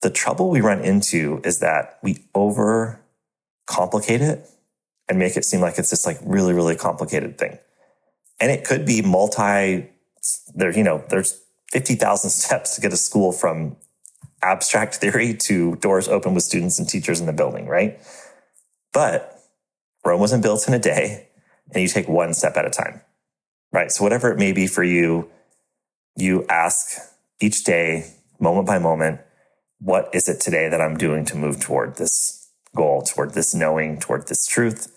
the 0.00 0.10
trouble 0.10 0.48
we 0.48 0.60
run 0.60 0.84
into 0.84 1.40
is 1.42 1.58
that 1.58 1.98
we 2.04 2.24
over 2.36 3.00
complicate 3.66 4.20
it 4.20 4.48
and 5.10 5.18
make 5.18 5.36
it 5.36 5.44
seem 5.44 5.60
like 5.60 5.76
it's 5.76 5.90
this 5.90 6.06
like 6.06 6.18
really, 6.22 6.54
really 6.54 6.76
complicated 6.76 7.36
thing. 7.36 7.58
And 8.40 8.48
it 8.50 8.64
could 8.64 8.86
be 8.86 9.02
multi, 9.02 9.90
there, 10.54 10.72
you 10.72 10.84
know, 10.84 11.02
there's 11.08 11.42
50,000 11.72 12.30
steps 12.30 12.76
to 12.76 12.80
get 12.80 12.92
a 12.92 12.96
school 12.96 13.32
from 13.32 13.76
abstract 14.40 14.94
theory 14.94 15.34
to 15.34 15.74
doors 15.76 16.08
open 16.08 16.32
with 16.32 16.44
students 16.44 16.78
and 16.78 16.88
teachers 16.88 17.20
in 17.20 17.26
the 17.26 17.32
building, 17.32 17.66
right? 17.66 18.00
But 18.92 19.36
Rome 20.04 20.20
wasn't 20.20 20.44
built 20.44 20.66
in 20.68 20.74
a 20.74 20.78
day 20.78 21.28
and 21.74 21.82
you 21.82 21.88
take 21.88 22.08
one 22.08 22.32
step 22.32 22.56
at 22.56 22.64
a 22.64 22.70
time, 22.70 23.00
right? 23.72 23.90
So 23.90 24.04
whatever 24.04 24.30
it 24.30 24.38
may 24.38 24.52
be 24.52 24.68
for 24.68 24.84
you, 24.84 25.28
you 26.16 26.46
ask 26.48 26.98
each 27.40 27.64
day, 27.64 28.12
moment 28.38 28.66
by 28.66 28.78
moment, 28.78 29.20
what 29.80 30.08
is 30.14 30.28
it 30.28 30.40
today 30.40 30.68
that 30.68 30.80
I'm 30.80 30.96
doing 30.96 31.24
to 31.26 31.36
move 31.36 31.58
toward 31.58 31.96
this 31.96 32.40
goal, 32.74 33.02
toward 33.02 33.34
this 33.34 33.54
knowing, 33.54 33.98
toward 33.98 34.28
this 34.28 34.46
truth. 34.46 34.88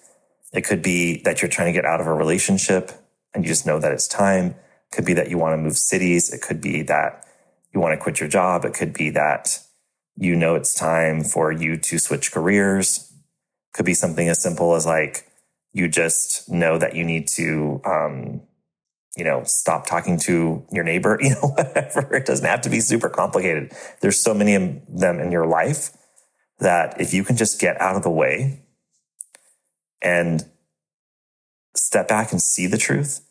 It 0.54 0.62
could 0.62 0.82
be 0.82 1.22
that 1.24 1.42
you're 1.42 1.50
trying 1.50 1.74
to 1.74 1.78
get 1.78 1.86
out 1.86 2.00
of 2.00 2.08
a 2.08 2.14
relationship 2.14 2.92
and 3.34 3.44
you 3.44 3.50
just 3.50 3.66
know 3.66 3.80
that 3.80 3.92
it's 3.92 4.08
time. 4.08 4.48
It 4.48 4.96
could 4.96 5.06
be 5.06 5.14
that 5.14 5.30
you 5.30 5.38
want 5.38 5.54
to 5.54 5.58
move 5.58 5.78
cities. 5.78 6.32
It 6.32 6.42
could 6.42 6.62
be 6.62 6.84
that 6.84 7.26
you 7.74 7.80
want 7.80 7.98
to 7.98 8.02
quit 8.02 8.20
your 8.20 8.30
job. 8.30 8.66
It 8.66 8.74
could 8.74 8.94
be 8.94 9.10
that 9.12 9.60
you 10.16 10.36
know 10.36 10.56
it's 10.56 10.74
time 10.74 11.24
for 11.24 11.52
you 11.52 11.78
to 11.78 11.98
switch 11.98 12.32
careers. 12.32 13.12
It 13.12 13.78
could 13.78 13.86
be 13.86 13.96
something 13.96 14.30
as 14.30 14.42
simple 14.42 14.76
as 14.76 14.86
like 14.86 15.28
you 15.74 15.88
just 15.88 16.50
know 16.50 16.78
that 16.78 16.96
you 16.96 17.04
need 17.04 17.28
to 17.30 17.82
um, 17.84 18.42
you 19.16 19.24
know, 19.24 19.44
stop 19.46 19.86
talking 19.86 20.18
to 20.18 20.66
your 20.72 20.84
neighbor, 20.84 21.18
you 21.22 21.32
know, 21.32 21.54
whatever. 21.56 22.16
It 22.16 22.26
doesn't 22.26 22.46
have 22.46 22.62
to 22.62 22.70
be 22.70 22.80
super 22.80 23.10
complicated. 23.10 23.74
There's 24.02 24.20
so 24.20 24.34
many 24.34 24.56
of 24.56 24.82
them 24.88 25.20
in 25.20 25.32
your 25.32 25.46
life 25.46 25.92
that 26.60 27.00
if 27.00 27.14
you 27.14 27.24
can 27.24 27.36
just 27.36 27.60
get 27.60 27.80
out 27.82 27.96
of 27.96 28.04
the 28.04 28.10
way 28.10 28.63
and 30.04 30.46
step 31.76 32.08
back 32.08 32.32
and 32.32 32.42
see 32.42 32.68
the 32.68 32.78
truth 32.78 33.22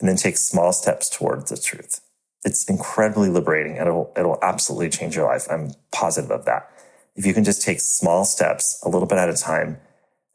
and 0.00 0.08
then 0.08 0.16
take 0.16 0.36
small 0.36 0.72
steps 0.72 1.08
towards 1.08 1.50
the 1.50 1.56
truth. 1.56 2.00
It's 2.44 2.68
incredibly 2.68 3.28
liberating 3.28 3.78
and 3.78 3.86
it'll, 3.86 4.12
it'll 4.16 4.38
absolutely 4.42 4.88
change 4.88 5.14
your 5.14 5.26
life. 5.26 5.46
I'm 5.48 5.70
positive 5.92 6.30
of 6.32 6.44
that. 6.46 6.68
If 7.14 7.26
you 7.26 7.34
can 7.34 7.44
just 7.44 7.62
take 7.62 7.80
small 7.80 8.24
steps 8.24 8.82
a 8.84 8.88
little 8.88 9.06
bit 9.06 9.18
at 9.18 9.28
a 9.28 9.36
time 9.36 9.78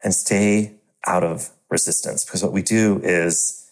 and 0.02 0.14
stay 0.14 0.76
out 1.06 1.24
of 1.24 1.50
resistance, 1.68 2.24
because 2.24 2.42
what 2.42 2.52
we 2.52 2.62
do 2.62 3.00
is 3.02 3.68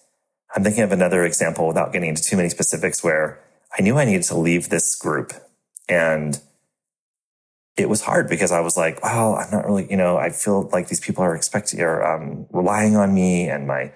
I'm 0.54 0.64
thinking 0.64 0.82
of 0.82 0.92
another 0.92 1.24
example 1.24 1.66
without 1.66 1.92
getting 1.92 2.10
into 2.10 2.22
too 2.22 2.36
many 2.36 2.48
specifics 2.48 3.02
where 3.02 3.42
I 3.78 3.82
knew 3.82 3.96
I 3.96 4.04
needed 4.04 4.24
to 4.24 4.36
leave 4.36 4.68
this 4.68 4.94
group 4.94 5.32
and 5.88 6.40
it 7.76 7.88
was 7.88 8.00
hard 8.00 8.28
because 8.28 8.52
I 8.52 8.60
was 8.60 8.76
like, 8.76 9.02
well, 9.02 9.34
I'm 9.34 9.50
not 9.50 9.66
really, 9.66 9.86
you 9.90 9.96
know, 9.96 10.16
I 10.16 10.30
feel 10.30 10.68
like 10.72 10.88
these 10.88 11.00
people 11.00 11.22
are 11.22 11.36
expecting 11.36 11.80
or 11.80 12.04
um, 12.04 12.46
relying 12.50 12.96
on 12.96 13.14
me 13.14 13.48
and 13.48 13.66
my 13.66 13.92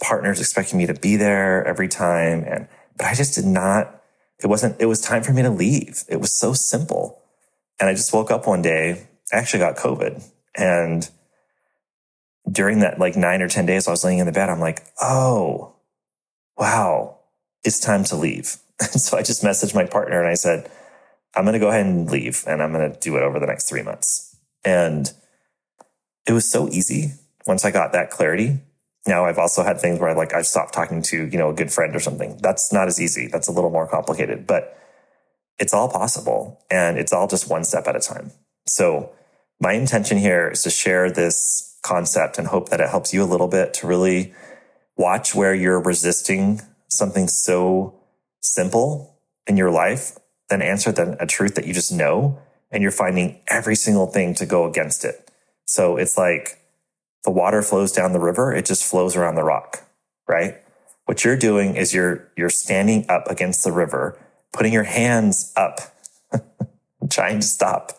partner's 0.00 0.40
expecting 0.40 0.78
me 0.78 0.86
to 0.86 0.94
be 0.94 1.16
there 1.16 1.64
every 1.66 1.88
time. 1.88 2.44
And, 2.44 2.66
but 2.96 3.06
I 3.06 3.14
just 3.14 3.34
did 3.34 3.44
not, 3.44 4.02
it 4.42 4.46
wasn't, 4.46 4.80
it 4.80 4.86
was 4.86 5.02
time 5.02 5.22
for 5.22 5.32
me 5.32 5.42
to 5.42 5.50
leave. 5.50 6.02
It 6.08 6.20
was 6.20 6.32
so 6.32 6.54
simple. 6.54 7.20
And 7.78 7.90
I 7.90 7.94
just 7.94 8.12
woke 8.12 8.30
up 8.30 8.46
one 8.46 8.62
day, 8.62 9.06
I 9.32 9.36
actually 9.36 9.60
got 9.60 9.76
COVID. 9.76 10.24
And 10.56 11.08
during 12.50 12.80
that 12.80 12.98
like 12.98 13.16
nine 13.16 13.42
or 13.42 13.48
10 13.48 13.66
days, 13.66 13.86
I 13.86 13.90
was 13.90 14.02
laying 14.02 14.18
in 14.18 14.26
the 14.26 14.32
bed. 14.32 14.48
I'm 14.48 14.60
like, 14.60 14.82
oh, 15.00 15.74
wow, 16.56 17.18
it's 17.64 17.80
time 17.80 18.04
to 18.04 18.16
leave. 18.16 18.56
And 18.80 18.98
so 18.98 19.18
I 19.18 19.22
just 19.22 19.42
messaged 19.42 19.74
my 19.74 19.84
partner 19.84 20.20
and 20.20 20.26
I 20.26 20.32
said, 20.32 20.70
I'm 21.34 21.44
going 21.44 21.54
to 21.54 21.60
go 21.60 21.68
ahead 21.68 21.86
and 21.86 22.10
leave 22.10 22.44
and 22.46 22.62
I'm 22.62 22.72
going 22.72 22.92
to 22.92 22.98
do 22.98 23.16
it 23.16 23.22
over 23.22 23.38
the 23.38 23.46
next 23.46 23.68
three 23.68 23.82
months. 23.82 24.36
And 24.64 25.12
it 26.26 26.32
was 26.32 26.50
so 26.50 26.68
easy 26.68 27.12
once 27.46 27.64
I 27.64 27.70
got 27.70 27.92
that 27.92 28.10
clarity. 28.10 28.60
Now 29.06 29.24
I've 29.24 29.38
also 29.38 29.62
had 29.62 29.80
things 29.80 29.98
where 29.98 30.10
I 30.10 30.14
like, 30.14 30.34
I've 30.34 30.46
stopped 30.46 30.74
talking 30.74 31.02
to, 31.02 31.26
you 31.26 31.38
know, 31.38 31.50
a 31.50 31.54
good 31.54 31.72
friend 31.72 31.94
or 31.94 32.00
something. 32.00 32.38
That's 32.42 32.72
not 32.72 32.88
as 32.88 33.00
easy. 33.00 33.28
That's 33.28 33.48
a 33.48 33.52
little 33.52 33.70
more 33.70 33.86
complicated, 33.86 34.46
but 34.46 34.76
it's 35.58 35.72
all 35.72 35.88
possible 35.88 36.62
and 36.70 36.98
it's 36.98 37.12
all 37.12 37.28
just 37.28 37.48
one 37.48 37.64
step 37.64 37.86
at 37.86 37.96
a 37.96 38.00
time. 38.00 38.32
So 38.66 39.12
my 39.60 39.72
intention 39.72 40.18
here 40.18 40.48
is 40.48 40.62
to 40.64 40.70
share 40.70 41.10
this 41.10 41.78
concept 41.82 42.38
and 42.38 42.46
hope 42.46 42.68
that 42.70 42.80
it 42.80 42.88
helps 42.88 43.14
you 43.14 43.22
a 43.22 43.24
little 43.24 43.48
bit 43.48 43.72
to 43.74 43.86
really 43.86 44.34
watch 44.96 45.34
where 45.34 45.54
you're 45.54 45.80
resisting 45.80 46.60
something 46.88 47.28
so 47.28 47.94
simple 48.42 49.18
in 49.46 49.56
your 49.56 49.70
life 49.70 50.18
an 50.52 50.62
answer 50.62 50.92
than 50.92 51.16
a 51.20 51.26
truth 51.26 51.54
that 51.54 51.66
you 51.66 51.74
just 51.74 51.92
know. 51.92 52.38
And 52.70 52.82
you're 52.82 52.92
finding 52.92 53.40
every 53.48 53.74
single 53.74 54.06
thing 54.06 54.34
to 54.34 54.46
go 54.46 54.64
against 54.64 55.04
it. 55.04 55.30
So 55.64 55.96
it's 55.96 56.16
like 56.16 56.58
the 57.24 57.30
water 57.30 57.62
flows 57.62 57.92
down 57.92 58.12
the 58.12 58.20
river. 58.20 58.52
It 58.52 58.64
just 58.64 58.84
flows 58.84 59.16
around 59.16 59.34
the 59.34 59.42
rock, 59.42 59.86
right? 60.28 60.56
What 61.06 61.24
you're 61.24 61.36
doing 61.36 61.76
is 61.76 61.92
you're, 61.92 62.30
you're 62.36 62.50
standing 62.50 63.06
up 63.08 63.28
against 63.28 63.64
the 63.64 63.72
river, 63.72 64.18
putting 64.52 64.72
your 64.72 64.84
hands 64.84 65.52
up, 65.56 65.80
trying 67.10 67.40
to 67.40 67.46
stop 67.46 67.92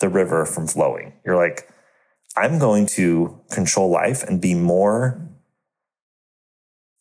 the 0.00 0.08
river 0.08 0.46
from 0.46 0.66
flowing. 0.66 1.12
You're 1.24 1.36
like, 1.36 1.68
I'm 2.36 2.58
going 2.58 2.86
to 2.86 3.40
control 3.50 3.90
life 3.90 4.22
and 4.22 4.40
be 4.40 4.54
more, 4.54 5.20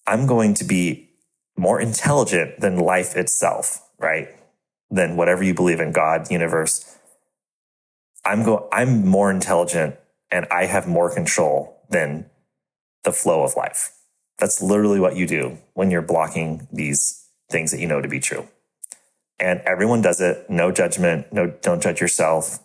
I'm 0.05 0.27
going 0.27 0.53
to 0.55 0.63
be 0.63 1.09
more 1.57 1.79
intelligent 1.79 2.59
than 2.59 2.77
life 2.77 3.15
itself, 3.15 3.81
right? 3.97 4.27
Than 4.93 5.17
whatever 5.17 5.43
you 5.43 5.55
believe 5.55 5.79
in 5.79 5.91
God, 5.91 6.29
universe. 6.29 6.99
I'm 8.23 8.43
go 8.43 8.69
I'm 8.71 9.05
more 9.05 9.31
intelligent 9.31 9.95
and 10.31 10.45
I 10.51 10.65
have 10.65 10.87
more 10.87 11.13
control 11.13 11.81
than 11.89 12.29
the 13.03 13.11
flow 13.11 13.43
of 13.43 13.55
life. 13.55 13.91
That's 14.37 14.61
literally 14.61 14.99
what 14.99 15.15
you 15.15 15.27
do 15.27 15.57
when 15.73 15.91
you're 15.91 16.01
blocking 16.01 16.67
these 16.71 17.27
things 17.49 17.71
that 17.71 17.79
you 17.79 17.87
know 17.87 18.01
to 18.01 18.07
be 18.07 18.19
true. 18.19 18.47
And 19.39 19.61
everyone 19.61 20.01
does 20.01 20.21
it. 20.21 20.49
No 20.49 20.71
judgment. 20.71 21.33
No, 21.33 21.47
don't 21.47 21.81
judge 21.81 21.99
yourself, 21.99 22.59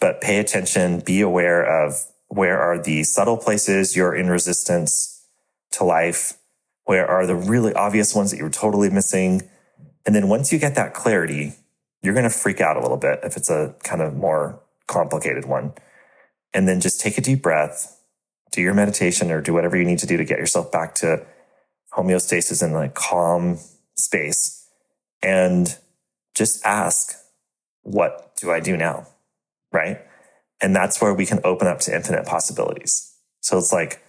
but 0.00 0.20
pay 0.20 0.38
attention. 0.38 1.00
Be 1.00 1.20
aware 1.20 1.62
of 1.62 1.94
where 2.28 2.60
are 2.60 2.82
the 2.82 3.04
subtle 3.04 3.36
places 3.36 3.96
you're 3.96 4.14
in 4.14 4.28
resistance 4.28 5.24
to 5.72 5.84
life? 5.84 6.34
Where 6.84 7.06
are 7.06 7.26
the 7.26 7.36
really 7.36 7.72
obvious 7.72 8.14
ones 8.14 8.30
that 8.32 8.36
you're 8.36 8.50
totally 8.50 8.90
missing? 8.90 9.48
And 10.06 10.14
then 10.14 10.28
once 10.28 10.52
you 10.52 10.58
get 10.58 10.76
that 10.76 10.94
clarity, 10.94 11.52
you're 12.00 12.14
going 12.14 12.24
to 12.24 12.30
freak 12.30 12.60
out 12.60 12.76
a 12.76 12.80
little 12.80 12.96
bit 12.96 13.18
if 13.24 13.36
it's 13.36 13.50
a 13.50 13.74
kind 13.82 14.00
of 14.00 14.14
more 14.14 14.60
complicated 14.86 15.44
one. 15.44 15.74
And 16.54 16.68
then 16.68 16.80
just 16.80 17.00
take 17.00 17.18
a 17.18 17.20
deep 17.20 17.42
breath, 17.42 18.00
do 18.52 18.62
your 18.62 18.72
meditation 18.72 19.32
or 19.32 19.42
do 19.42 19.52
whatever 19.52 19.76
you 19.76 19.84
need 19.84 19.98
to 19.98 20.06
do 20.06 20.16
to 20.16 20.24
get 20.24 20.38
yourself 20.38 20.70
back 20.70 20.94
to 20.96 21.26
homeostasis 21.92 22.64
in 22.64 22.72
like 22.72 22.94
calm 22.94 23.58
space. 23.96 24.68
And 25.22 25.76
just 26.34 26.64
ask, 26.64 27.16
what 27.82 28.36
do 28.36 28.52
I 28.52 28.60
do 28.60 28.76
now? 28.76 29.08
Right. 29.72 30.00
And 30.60 30.74
that's 30.74 31.02
where 31.02 31.12
we 31.12 31.26
can 31.26 31.40
open 31.42 31.66
up 31.66 31.80
to 31.80 31.94
infinite 31.94 32.26
possibilities. 32.26 33.12
So 33.40 33.58
it's 33.58 33.72
like, 33.72 34.02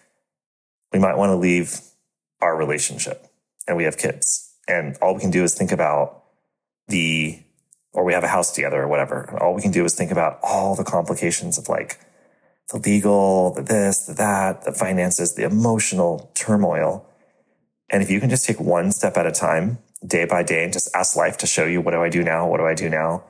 we 0.93 0.99
might 0.99 1.17
want 1.17 1.31
to 1.31 1.35
leave 1.35 1.81
our 2.39 2.55
relationship 2.55 3.27
and 3.67 3.75
we 3.75 3.83
have 3.83 3.97
kids 3.97 4.46
and 4.67 4.97
all 5.01 5.15
we 5.15 5.21
can 5.21 5.31
do 5.31 5.43
is 5.43 5.55
think 5.55 5.71
about 5.71 6.23
the 6.87 7.43
or 7.93 8.03
we 8.03 8.13
have 8.13 8.23
a 8.23 8.27
house 8.27 8.53
together 8.53 8.83
or 8.83 8.87
whatever. 8.87 9.35
All 9.41 9.55
we 9.55 9.61
can 9.61 9.71
do 9.71 9.83
is 9.83 9.95
think 9.95 10.11
about 10.11 10.39
all 10.43 10.75
the 10.75 10.83
complications 10.83 11.57
of 11.57 11.67
like 11.67 11.99
the 12.69 12.77
legal, 12.77 13.53
the 13.53 13.61
this, 13.63 14.05
the 14.05 14.13
that, 14.13 14.65
the 14.65 14.71
finances, 14.71 15.33
the 15.33 15.43
emotional 15.43 16.29
turmoil. 16.35 17.09
And 17.89 18.03
if 18.03 18.11
you 18.11 18.19
can 18.19 18.29
just 18.29 18.45
take 18.45 18.59
one 18.59 18.91
step 18.91 19.17
at 19.17 19.25
a 19.25 19.31
time, 19.31 19.79
day 20.05 20.25
by 20.25 20.43
day, 20.43 20.63
and 20.63 20.73
just 20.73 20.93
ask 20.95 21.15
life 21.15 21.37
to 21.37 21.47
show 21.47 21.65
you, 21.65 21.81
what 21.81 21.91
do 21.91 22.01
I 22.01 22.09
do 22.09 22.23
now? 22.23 22.47
What 22.47 22.57
do 22.57 22.65
I 22.65 22.75
do 22.75 22.89
now? 22.89 23.23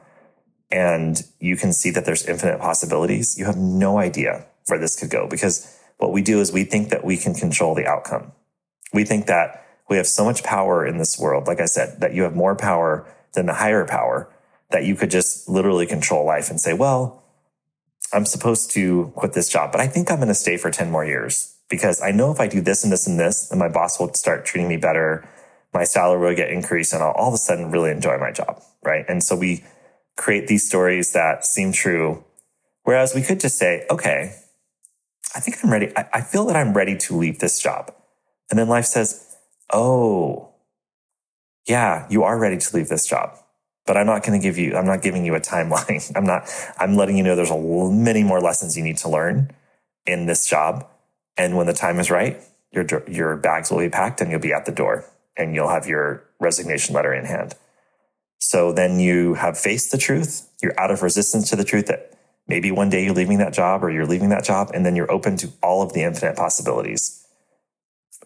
And 0.70 1.24
you 1.40 1.56
can 1.56 1.72
see 1.72 1.92
that 1.92 2.06
there's 2.06 2.26
infinite 2.28 2.60
possibilities. 2.60 3.38
You 3.38 3.46
have 3.46 3.58
no 3.58 4.00
idea 4.00 4.48
where 4.66 4.80
this 4.80 5.00
could 5.00 5.10
go 5.10 5.28
because 5.28 5.80
what 5.98 6.12
we 6.12 6.22
do 6.22 6.42
is 6.42 6.52
we 6.52 6.64
think 6.64 6.90
that 6.90 7.06
we 7.06 7.16
can 7.16 7.34
control 7.34 7.74
the 7.74 7.88
outcome. 7.88 8.34
We 8.92 9.06
think 9.06 9.28
that 9.28 9.67
we 9.90 9.98
have 9.98 10.08
so 10.08 10.26
much 10.26 10.44
power 10.44 10.86
in 10.86 10.98
this 10.98 11.18
world. 11.18 11.48
Like 11.48 11.60
I 11.60 11.66
said, 11.66 12.00
that 12.02 12.14
you 12.14 12.24
have 12.24 12.36
more 12.36 12.56
power 12.56 13.08
than 13.34 13.46
the 13.46 13.54
higher 13.54 13.86
power 13.86 14.30
that 14.72 14.84
you 14.84 14.96
could 14.96 15.12
just 15.12 15.48
literally 15.48 15.86
control 15.86 16.26
life 16.26 16.50
and 16.50 16.60
say, 16.60 16.74
well, 16.74 17.24
I'm 18.14 18.26
supposed 18.26 18.72
to 18.72 19.12
quit 19.16 19.34
this 19.34 19.50
job, 19.50 19.72
but 19.72 19.82
I 19.82 19.88
think 19.88 20.10
I'm 20.10 20.18
going 20.18 20.28
to 20.28 20.34
stay 20.34 20.58
for 20.58 20.72
10 20.72 20.92
more 20.92 21.06
years 21.06 21.56
because 21.70 22.02
I 22.02 22.12
know 22.12 22.32
if 22.32 22.40
I 22.40 22.48
do 22.48 22.62
this 22.62 22.84
and 22.84 22.92
this 22.92 23.08
and 23.08 23.20
this, 23.20 23.50
then 23.50 23.60
my 23.60 23.70
boss 23.70 24.00
will 24.00 24.14
start 24.14 24.46
treating 24.46 24.70
me 24.70 24.78
better. 24.78 25.28
My 25.74 25.84
salary 25.84 26.30
will 26.30 26.36
get 26.36 26.50
increased 26.50 26.94
and 26.94 27.04
I'll 27.04 27.12
all 27.12 27.30
of 27.30 27.34
a 27.34 27.38
sudden 27.38 27.72
really 27.72 27.92
enjoy 27.92 28.18
my 28.18 28.32
job. 28.32 28.62
Right. 28.84 29.06
And 29.08 29.24
so 29.24 29.36
we 29.36 29.64
create 30.16 30.48
these 30.48 30.66
stories 30.68 31.14
that 31.14 31.46
seem 31.46 31.72
true. 31.72 32.24
Whereas 32.84 33.14
we 33.14 33.22
could 33.22 33.40
just 33.40 33.58
say, 33.58 33.86
okay, 33.90 34.36
I 35.36 35.40
think 35.40 35.58
I'm 35.64 35.72
ready. 35.72 35.92
I, 35.98 36.08
I 36.14 36.22
feel 36.22 36.46
that 36.46 36.56
I'm 36.56 36.74
ready 36.74 36.98
to 36.98 37.18
leave 37.18 37.40
this 37.40 37.60
job. 37.62 37.94
And 38.50 38.58
then 38.58 38.70
life 38.70 38.86
says, 38.86 39.27
oh, 39.72 40.50
yeah, 41.68 42.08
you 42.10 42.24
are 42.24 42.38
ready 42.38 42.58
to 42.58 42.76
leave 42.76 42.88
this 42.88 43.06
job. 43.06 43.38
But 43.86 43.98
I'm 43.98 44.06
not 44.06 44.24
going 44.24 44.40
to 44.40 44.44
give 44.46 44.58
you, 44.58 44.76
I'm 44.76 44.86
not 44.86 45.02
giving 45.02 45.26
you 45.26 45.36
a 45.36 45.40
timeline. 45.40 46.12
I'm 46.16 46.26
not, 46.26 46.50
I'm 46.78 46.96
letting 46.96 47.18
you 47.18 47.24
know 47.24 47.36
there's 47.36 47.52
a 47.52 47.92
many 47.92 48.24
more 48.24 48.42
lessons 48.42 48.78
you 48.78 48.84
need 48.84 48.98
to 48.98 49.10
learn 49.10 49.52
in 50.06 50.26
this 50.26 50.48
job. 50.48 50.88
And 51.38 51.56
when 51.56 51.68
the 51.68 51.74
time 51.74 52.00
is 52.00 52.10
right, 52.10 52.42
your, 52.72 52.86
your 53.08 53.38
bags 53.38 53.72
will 53.72 53.80
be 53.80 53.90
packed 53.90 54.22
and 54.22 54.32
you'll 54.32 54.40
be 54.40 54.54
at 54.54 54.66
the 54.66 54.72
door 54.72 55.06
and 55.38 55.56
you'll 55.56 55.70
have 55.70 55.88
your 55.88 56.24
resignation 56.40 56.96
letter 56.96 57.14
in 57.14 57.26
hand. 57.26 57.56
So 58.40 58.72
then 58.72 59.00
you 59.00 59.36
have 59.36 59.58
faced 59.58 59.92
the 59.92 59.98
truth. 59.98 60.50
You're 60.62 60.80
out 60.80 60.92
of 60.92 61.02
resistance 61.02 61.50
to 61.50 61.56
the 61.56 61.64
truth 61.64 61.88
that 61.88 62.14
maybe 62.48 62.72
one 62.72 62.90
day 62.90 63.04
you're 63.06 63.14
leaving 63.14 63.40
that 63.40 63.54
job 63.54 63.84
or 63.84 63.90
you're 63.90 64.06
leaving 64.06 64.30
that 64.30 64.44
job. 64.44 64.72
And 64.74 64.86
then 64.86 64.96
you're 64.96 65.12
open 65.12 65.38
to 65.38 65.50
all 65.64 65.82
of 65.82 65.94
the 65.94 66.04
infinite 66.04 66.36
possibilities 66.36 67.27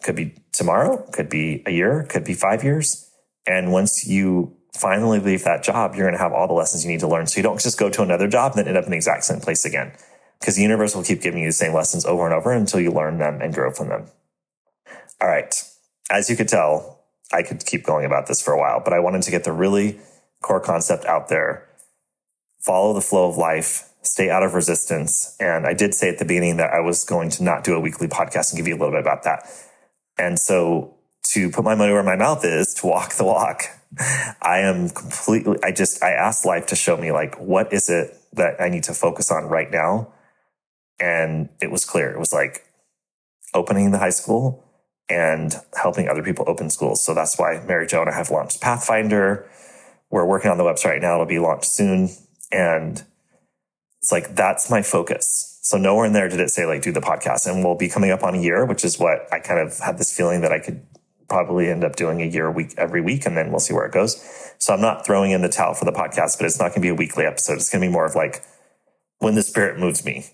could 0.01 0.15
be 0.15 0.35
tomorrow, 0.51 1.05
could 1.11 1.29
be 1.29 1.63
a 1.65 1.71
year, 1.71 2.03
could 2.09 2.23
be 2.23 2.33
five 2.33 2.63
years. 2.63 3.09
And 3.45 3.71
once 3.71 4.07
you 4.07 4.55
finally 4.73 5.19
leave 5.19 5.43
that 5.43 5.63
job, 5.63 5.95
you're 5.95 6.05
going 6.05 6.17
to 6.17 6.23
have 6.23 6.33
all 6.33 6.47
the 6.47 6.53
lessons 6.53 6.85
you 6.85 6.91
need 6.91 6.99
to 7.01 7.07
learn. 7.07 7.27
So 7.27 7.37
you 7.37 7.43
don't 7.43 7.59
just 7.59 7.79
go 7.79 7.89
to 7.89 8.01
another 8.01 8.27
job 8.27 8.51
and 8.51 8.59
then 8.59 8.67
end 8.67 8.77
up 8.77 8.85
in 8.85 8.91
the 8.91 8.97
exact 8.97 9.23
same 9.23 9.39
place 9.39 9.65
again. 9.65 9.93
Because 10.39 10.55
the 10.55 10.61
universe 10.63 10.95
will 10.95 11.03
keep 11.03 11.21
giving 11.21 11.43
you 11.43 11.49
the 11.49 11.53
same 11.53 11.73
lessons 11.73 12.05
over 12.05 12.25
and 12.25 12.33
over 12.33 12.51
until 12.51 12.79
you 12.79 12.91
learn 12.91 13.19
them 13.19 13.41
and 13.41 13.53
grow 13.53 13.71
from 13.71 13.89
them. 13.89 14.07
All 15.21 15.27
right. 15.27 15.53
As 16.09 16.29
you 16.29 16.35
could 16.35 16.47
tell, 16.47 17.03
I 17.31 17.43
could 17.43 17.65
keep 17.65 17.83
going 17.83 18.05
about 18.05 18.27
this 18.27 18.41
for 18.41 18.53
a 18.53 18.59
while, 18.59 18.81
but 18.83 18.93
I 18.93 18.99
wanted 18.99 19.21
to 19.23 19.31
get 19.31 19.43
the 19.43 19.51
really 19.51 19.99
core 20.41 20.59
concept 20.59 21.05
out 21.05 21.27
there. 21.27 21.67
Follow 22.59 22.93
the 22.93 23.01
flow 23.01 23.29
of 23.29 23.37
life, 23.37 23.89
stay 24.01 24.29
out 24.29 24.43
of 24.43 24.53
resistance. 24.53 25.35
And 25.39 25.65
I 25.65 25.73
did 25.73 25.93
say 25.93 26.09
at 26.09 26.17
the 26.17 26.25
beginning 26.25 26.57
that 26.57 26.73
I 26.73 26.79
was 26.79 27.03
going 27.03 27.29
to 27.31 27.43
not 27.43 27.63
do 27.63 27.75
a 27.75 27.79
weekly 27.79 28.07
podcast 28.07 28.51
and 28.51 28.57
give 28.57 28.67
you 28.67 28.75
a 28.75 28.79
little 28.79 28.91
bit 28.91 29.01
about 29.01 29.23
that. 29.23 29.47
And 30.21 30.37
so 30.37 30.93
to 31.33 31.49
put 31.49 31.63
my 31.63 31.73
money 31.73 31.91
where 31.91 32.03
my 32.03 32.15
mouth 32.15 32.45
is, 32.45 32.75
to 32.75 32.87
walk 32.87 33.15
the 33.15 33.23
walk. 33.23 33.63
I 34.41 34.59
am 34.59 34.89
completely, 34.89 35.57
I 35.63 35.71
just, 35.71 36.03
I 36.03 36.11
asked 36.11 36.45
life 36.45 36.67
to 36.67 36.75
show 36.75 36.95
me 36.95 37.11
like, 37.11 37.35
what 37.39 37.73
is 37.73 37.89
it 37.89 38.15
that 38.33 38.61
I 38.61 38.69
need 38.69 38.83
to 38.83 38.93
focus 38.93 39.31
on 39.31 39.45
right 39.45 39.69
now? 39.71 40.13
And 40.99 41.49
it 41.59 41.71
was 41.71 41.85
clear. 41.85 42.11
It 42.11 42.19
was 42.19 42.31
like 42.31 42.67
opening 43.53 43.91
the 43.91 43.97
high 43.97 44.11
school 44.11 44.63
and 45.09 45.55
helping 45.73 46.07
other 46.07 46.23
people 46.23 46.45
open 46.47 46.69
schools. 46.69 47.03
So 47.03 47.13
that's 47.15 47.37
why 47.39 47.61
Mary 47.67 47.87
Jo 47.87 48.01
and 48.01 48.09
I 48.09 48.13
have 48.13 48.29
launched 48.29 48.61
Pathfinder. 48.61 49.49
We're 50.11 50.25
working 50.25 50.51
on 50.51 50.57
the 50.57 50.63
website 50.63 50.91
right 50.91 51.01
now. 51.01 51.15
It'll 51.15 51.25
be 51.25 51.39
launched 51.39 51.71
soon. 51.71 52.09
And 52.51 53.03
it's 54.01 54.11
like, 54.11 54.35
that's 54.35 54.69
my 54.69 54.83
focus. 54.83 55.50
So 55.61 55.77
nowhere 55.77 56.05
in 56.05 56.13
there 56.13 56.27
did 56.27 56.39
it 56.39 56.49
say 56.49 56.65
like 56.65 56.81
do 56.81 56.91
the 56.91 57.01
podcast 57.01 57.49
and 57.49 57.63
we'll 57.63 57.75
be 57.75 57.87
coming 57.87 58.11
up 58.11 58.23
on 58.23 58.35
a 58.35 58.41
year, 58.41 58.65
which 58.65 58.83
is 58.83 58.99
what 58.99 59.31
I 59.31 59.39
kind 59.39 59.59
of 59.59 59.77
had 59.79 59.97
this 59.97 60.15
feeling 60.15 60.41
that 60.41 60.51
I 60.51 60.59
could 60.59 60.85
probably 61.29 61.69
end 61.69 61.83
up 61.83 61.95
doing 61.95 62.21
a 62.21 62.25
year 62.25 62.47
a 62.47 62.51
week 62.51 62.73
every 62.77 63.01
week 63.01 63.25
and 63.25 63.37
then 63.37 63.51
we'll 63.51 63.59
see 63.59 63.73
where 63.73 63.85
it 63.85 63.93
goes. 63.93 64.21
So 64.57 64.73
I'm 64.73 64.81
not 64.81 65.05
throwing 65.05 65.31
in 65.31 65.41
the 65.41 65.49
towel 65.49 65.73
for 65.73 65.85
the 65.85 65.91
podcast, 65.91 66.37
but 66.37 66.45
it's 66.45 66.59
not 66.59 66.69
going 66.69 66.73
to 66.75 66.81
be 66.81 66.89
a 66.89 66.95
weekly 66.95 67.25
episode. 67.25 67.53
It's 67.53 67.69
going 67.69 67.81
to 67.81 67.87
be 67.87 67.91
more 67.91 68.05
of 68.05 68.15
like 68.15 68.43
when 69.19 69.35
the 69.35 69.43
spirit 69.43 69.79
moves 69.79 70.03
me. 70.03 70.25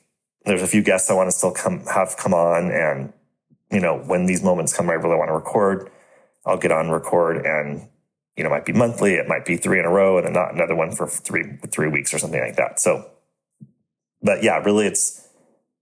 There's 0.46 0.62
a 0.62 0.68
few 0.68 0.82
guests 0.82 1.12
I 1.12 1.14
want 1.14 1.30
to 1.30 1.38
still 1.38 1.52
come 1.52 1.86
have 1.86 2.16
come 2.18 2.34
on 2.34 2.72
and 2.72 3.14
you 3.72 3.80
know, 3.80 3.98
when 3.98 4.26
these 4.26 4.44
moments 4.44 4.74
come, 4.76 4.88
where 4.88 4.98
I 4.98 5.02
really 5.02 5.18
want 5.18 5.30
to 5.30 5.34
record, 5.34 5.90
I'll 6.46 6.58
get 6.58 6.72
on 6.72 6.90
record 6.90 7.46
and, 7.46 7.88
you 8.36 8.44
know, 8.44 8.50
might 8.50 8.66
be 8.66 8.74
monthly. 8.74 9.16
It 9.16 9.28
might 9.28 9.46
be 9.46 9.58
three 9.58 9.80
in 9.80 9.86
a 9.86 9.90
row 9.90 10.18
and 10.18 10.28
then 10.28 10.34
not 10.34 10.54
another 10.54 10.76
one 10.76 10.92
for 10.92 11.08
three, 11.08 11.58
three 11.70 11.90
weeks 11.90 12.14
or 12.14 12.20
something 12.20 12.40
like 12.40 12.56
that. 12.56 12.80
So, 12.80 13.10
but 14.22 14.44
yeah, 14.44 14.58
really 14.60 14.88
it's 14.88 15.28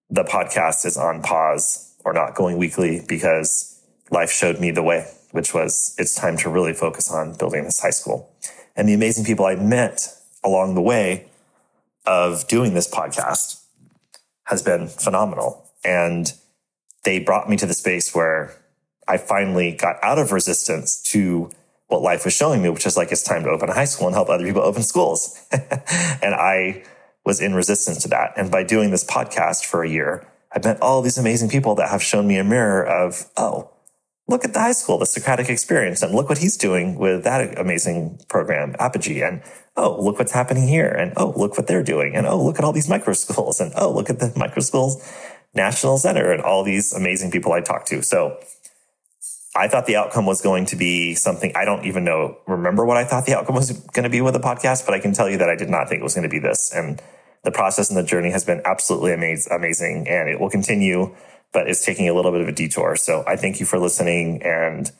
the 0.09 0.23
podcast 0.23 0.85
is 0.85 0.97
on 0.97 1.21
pause 1.21 1.95
or 2.03 2.13
not 2.13 2.35
going 2.35 2.57
weekly 2.57 3.01
because 3.07 3.81
life 4.11 4.31
showed 4.31 4.59
me 4.59 4.71
the 4.71 4.83
way, 4.83 5.07
which 5.31 5.53
was 5.53 5.95
it's 5.97 6.15
time 6.15 6.37
to 6.37 6.49
really 6.49 6.73
focus 6.73 7.11
on 7.11 7.33
building 7.33 7.63
this 7.63 7.81
high 7.81 7.89
school. 7.89 8.31
And 8.75 8.87
the 8.87 8.93
amazing 8.93 9.25
people 9.25 9.45
I 9.45 9.55
met 9.55 10.07
along 10.43 10.75
the 10.75 10.81
way 10.81 11.27
of 12.05 12.47
doing 12.47 12.73
this 12.73 12.87
podcast 12.89 13.63
has 14.45 14.61
been 14.61 14.87
phenomenal. 14.87 15.67
And 15.83 16.33
they 17.03 17.19
brought 17.19 17.49
me 17.49 17.57
to 17.57 17.65
the 17.65 17.73
space 17.73 18.13
where 18.13 18.55
I 19.07 19.17
finally 19.17 19.71
got 19.71 19.97
out 20.03 20.19
of 20.19 20.31
resistance 20.31 21.01
to 21.11 21.49
what 21.87 22.01
life 22.01 22.25
was 22.25 22.33
showing 22.33 22.63
me, 22.63 22.69
which 22.69 22.85
is 22.85 22.97
like 22.97 23.11
it's 23.11 23.23
time 23.23 23.43
to 23.43 23.49
open 23.49 23.69
a 23.69 23.73
high 23.73 23.85
school 23.85 24.07
and 24.07 24.15
help 24.15 24.29
other 24.29 24.43
people 24.43 24.61
open 24.61 24.83
schools. 24.83 25.39
and 25.51 26.33
I 26.35 26.83
was 27.25 27.41
in 27.41 27.53
resistance 27.53 28.01
to 28.03 28.07
that. 28.09 28.33
And 28.37 28.51
by 28.51 28.63
doing 28.63 28.91
this 28.91 29.03
podcast 29.03 29.65
for 29.65 29.83
a 29.83 29.89
year, 29.89 30.27
I've 30.51 30.63
met 30.63 30.81
all 30.81 31.01
these 31.01 31.17
amazing 31.17 31.49
people 31.49 31.75
that 31.75 31.89
have 31.89 32.01
shown 32.01 32.27
me 32.27 32.37
a 32.37 32.43
mirror 32.43 32.85
of, 32.85 33.29
oh, 33.35 33.71
look 34.27 34.45
at 34.45 34.53
the 34.53 34.59
high 34.59 34.71
school, 34.71 34.97
the 34.97 35.05
Socratic 35.05 35.49
experience, 35.49 36.01
and 36.01 36.13
look 36.13 36.29
what 36.29 36.37
he's 36.37 36.55
doing 36.55 36.97
with 36.97 37.23
that 37.23 37.57
amazing 37.59 38.19
program, 38.29 38.75
Apogee. 38.79 39.21
And 39.21 39.41
oh, 39.75 40.01
look 40.01 40.19
what's 40.19 40.31
happening 40.31 40.67
here. 40.67 40.87
And 40.87 41.13
oh, 41.17 41.33
look 41.35 41.57
what 41.57 41.67
they're 41.67 41.83
doing. 41.83 42.15
And 42.15 42.25
oh, 42.25 42.43
look 42.43 42.57
at 42.57 42.63
all 42.63 42.73
these 42.73 42.89
micro 42.89 43.13
schools. 43.13 43.59
And 43.59 43.73
oh, 43.75 43.91
look 43.91 44.09
at 44.09 44.19
the 44.19 44.31
micro 44.37 44.61
schools 44.61 45.03
National 45.55 45.97
Center 45.97 46.31
and 46.31 46.41
all 46.41 46.63
these 46.63 46.93
amazing 46.93 47.31
people 47.31 47.53
I 47.53 47.61
talked 47.61 47.87
to. 47.87 48.03
So 48.03 48.37
I 49.55 49.69
thought 49.69 49.85
the 49.85 49.95
outcome 49.95 50.25
was 50.25 50.41
going 50.41 50.65
to 50.67 50.75
be 50.75 51.15
something 51.15 51.53
I 51.55 51.63
don't 51.63 51.85
even 51.85 52.03
know, 52.03 52.37
remember 52.45 52.85
what 52.85 52.97
I 52.97 53.05
thought 53.05 53.25
the 53.25 53.37
outcome 53.37 53.55
was 53.55 53.71
going 53.71 54.03
to 54.03 54.09
be 54.09 54.19
with 54.19 54.33
the 54.33 54.39
podcast, 54.39 54.85
but 54.85 54.93
I 54.93 54.99
can 54.99 55.13
tell 55.13 55.29
you 55.29 55.37
that 55.37 55.49
I 55.49 55.55
did 55.55 55.69
not 55.69 55.87
think 55.87 56.01
it 56.01 56.03
was 56.03 56.13
going 56.13 56.23
to 56.23 56.29
be 56.29 56.39
this. 56.39 56.73
And 56.75 57.01
the 57.45 57.51
process 57.51 57.89
and 57.89 57.97
the 57.97 58.03
journey 58.03 58.31
has 58.31 58.43
been 58.43 58.61
absolutely 58.65 59.13
amazing 59.13 60.07
and 60.09 60.27
it 60.27 60.39
will 60.39 60.49
continue, 60.49 61.15
but 61.53 61.69
it's 61.69 61.85
taking 61.85 62.09
a 62.09 62.13
little 62.13 62.31
bit 62.31 62.41
of 62.41 62.47
a 62.47 62.51
detour. 62.51 62.95
So 62.95 63.23
I 63.27 63.35
thank 63.37 63.59
you 63.59 63.65
for 63.65 63.79
listening 63.79 64.41
and 64.43 64.91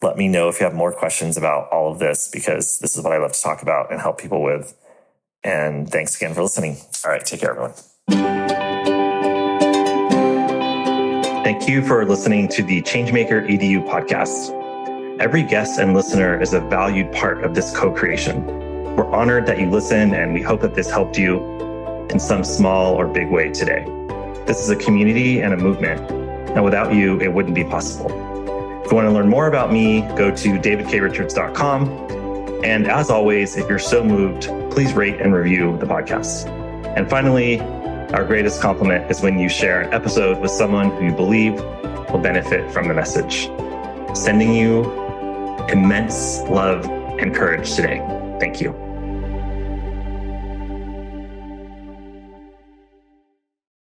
let 0.00 0.16
me 0.16 0.26
know 0.26 0.48
if 0.48 0.58
you 0.58 0.64
have 0.64 0.74
more 0.74 0.92
questions 0.92 1.36
about 1.36 1.70
all 1.70 1.92
of 1.92 1.98
this 1.98 2.28
because 2.32 2.78
this 2.80 2.96
is 2.96 3.04
what 3.04 3.12
I 3.12 3.18
love 3.18 3.32
to 3.32 3.40
talk 3.40 3.62
about 3.62 3.92
and 3.92 4.00
help 4.00 4.18
people 4.18 4.42
with. 4.42 4.74
And 5.44 5.88
thanks 5.88 6.16
again 6.16 6.34
for 6.34 6.42
listening. 6.42 6.78
All 7.04 7.10
right. 7.10 7.24
Take 7.24 7.40
care, 7.40 7.50
everyone. 7.50 7.74
Thank 11.44 11.68
you 11.68 11.86
for 11.86 12.06
listening 12.06 12.48
to 12.48 12.62
the 12.62 12.80
Changemaker 12.82 13.46
EDU 13.48 13.86
podcast. 13.86 14.58
Every 15.20 15.42
guest 15.42 15.78
and 15.78 15.92
listener 15.92 16.40
is 16.40 16.54
a 16.54 16.60
valued 16.60 17.12
part 17.12 17.44
of 17.44 17.54
this 17.54 17.76
co 17.76 17.92
creation. 17.92 18.46
We're 18.96 19.10
honored 19.10 19.46
that 19.46 19.58
you 19.58 19.68
listen, 19.68 20.14
and 20.14 20.32
we 20.32 20.40
hope 20.42 20.60
that 20.62 20.74
this 20.74 20.90
helped 20.90 21.18
you 21.18 21.51
in 22.12 22.20
some 22.20 22.44
small 22.44 22.94
or 22.94 23.06
big 23.06 23.30
way 23.30 23.50
today. 23.50 23.84
This 24.46 24.60
is 24.60 24.70
a 24.70 24.76
community 24.76 25.40
and 25.40 25.54
a 25.54 25.56
movement, 25.56 26.00
and 26.50 26.62
without 26.64 26.94
you, 26.94 27.18
it 27.20 27.32
wouldn't 27.32 27.54
be 27.54 27.64
possible. 27.64 28.10
If 28.84 28.90
you 28.90 28.96
want 28.96 29.06
to 29.06 29.12
learn 29.12 29.28
more 29.28 29.46
about 29.46 29.72
me, 29.72 30.02
go 30.16 30.30
to 30.30 30.48
davidkrichards.com. 30.58 31.88
And 32.64 32.86
as 32.86 33.10
always, 33.10 33.56
if 33.56 33.68
you're 33.68 33.78
so 33.78 34.04
moved, 34.04 34.42
please 34.70 34.92
rate 34.92 35.20
and 35.20 35.34
review 35.34 35.76
the 35.78 35.86
podcast. 35.86 36.46
And 36.96 37.08
finally, 37.08 37.60
our 38.12 38.24
greatest 38.24 38.60
compliment 38.60 39.10
is 39.10 39.22
when 39.22 39.38
you 39.38 39.48
share 39.48 39.80
an 39.80 39.94
episode 39.94 40.38
with 40.38 40.50
someone 40.50 40.90
who 40.90 41.06
you 41.06 41.12
believe 41.12 41.54
will 41.54 42.20
benefit 42.22 42.70
from 42.70 42.88
the 42.88 42.94
message. 42.94 43.48
Sending 44.14 44.52
you 44.52 44.84
immense 45.68 46.40
love 46.42 46.84
and 46.84 47.34
courage 47.34 47.74
today. 47.74 47.98
Thank 48.38 48.60
you. 48.60 48.91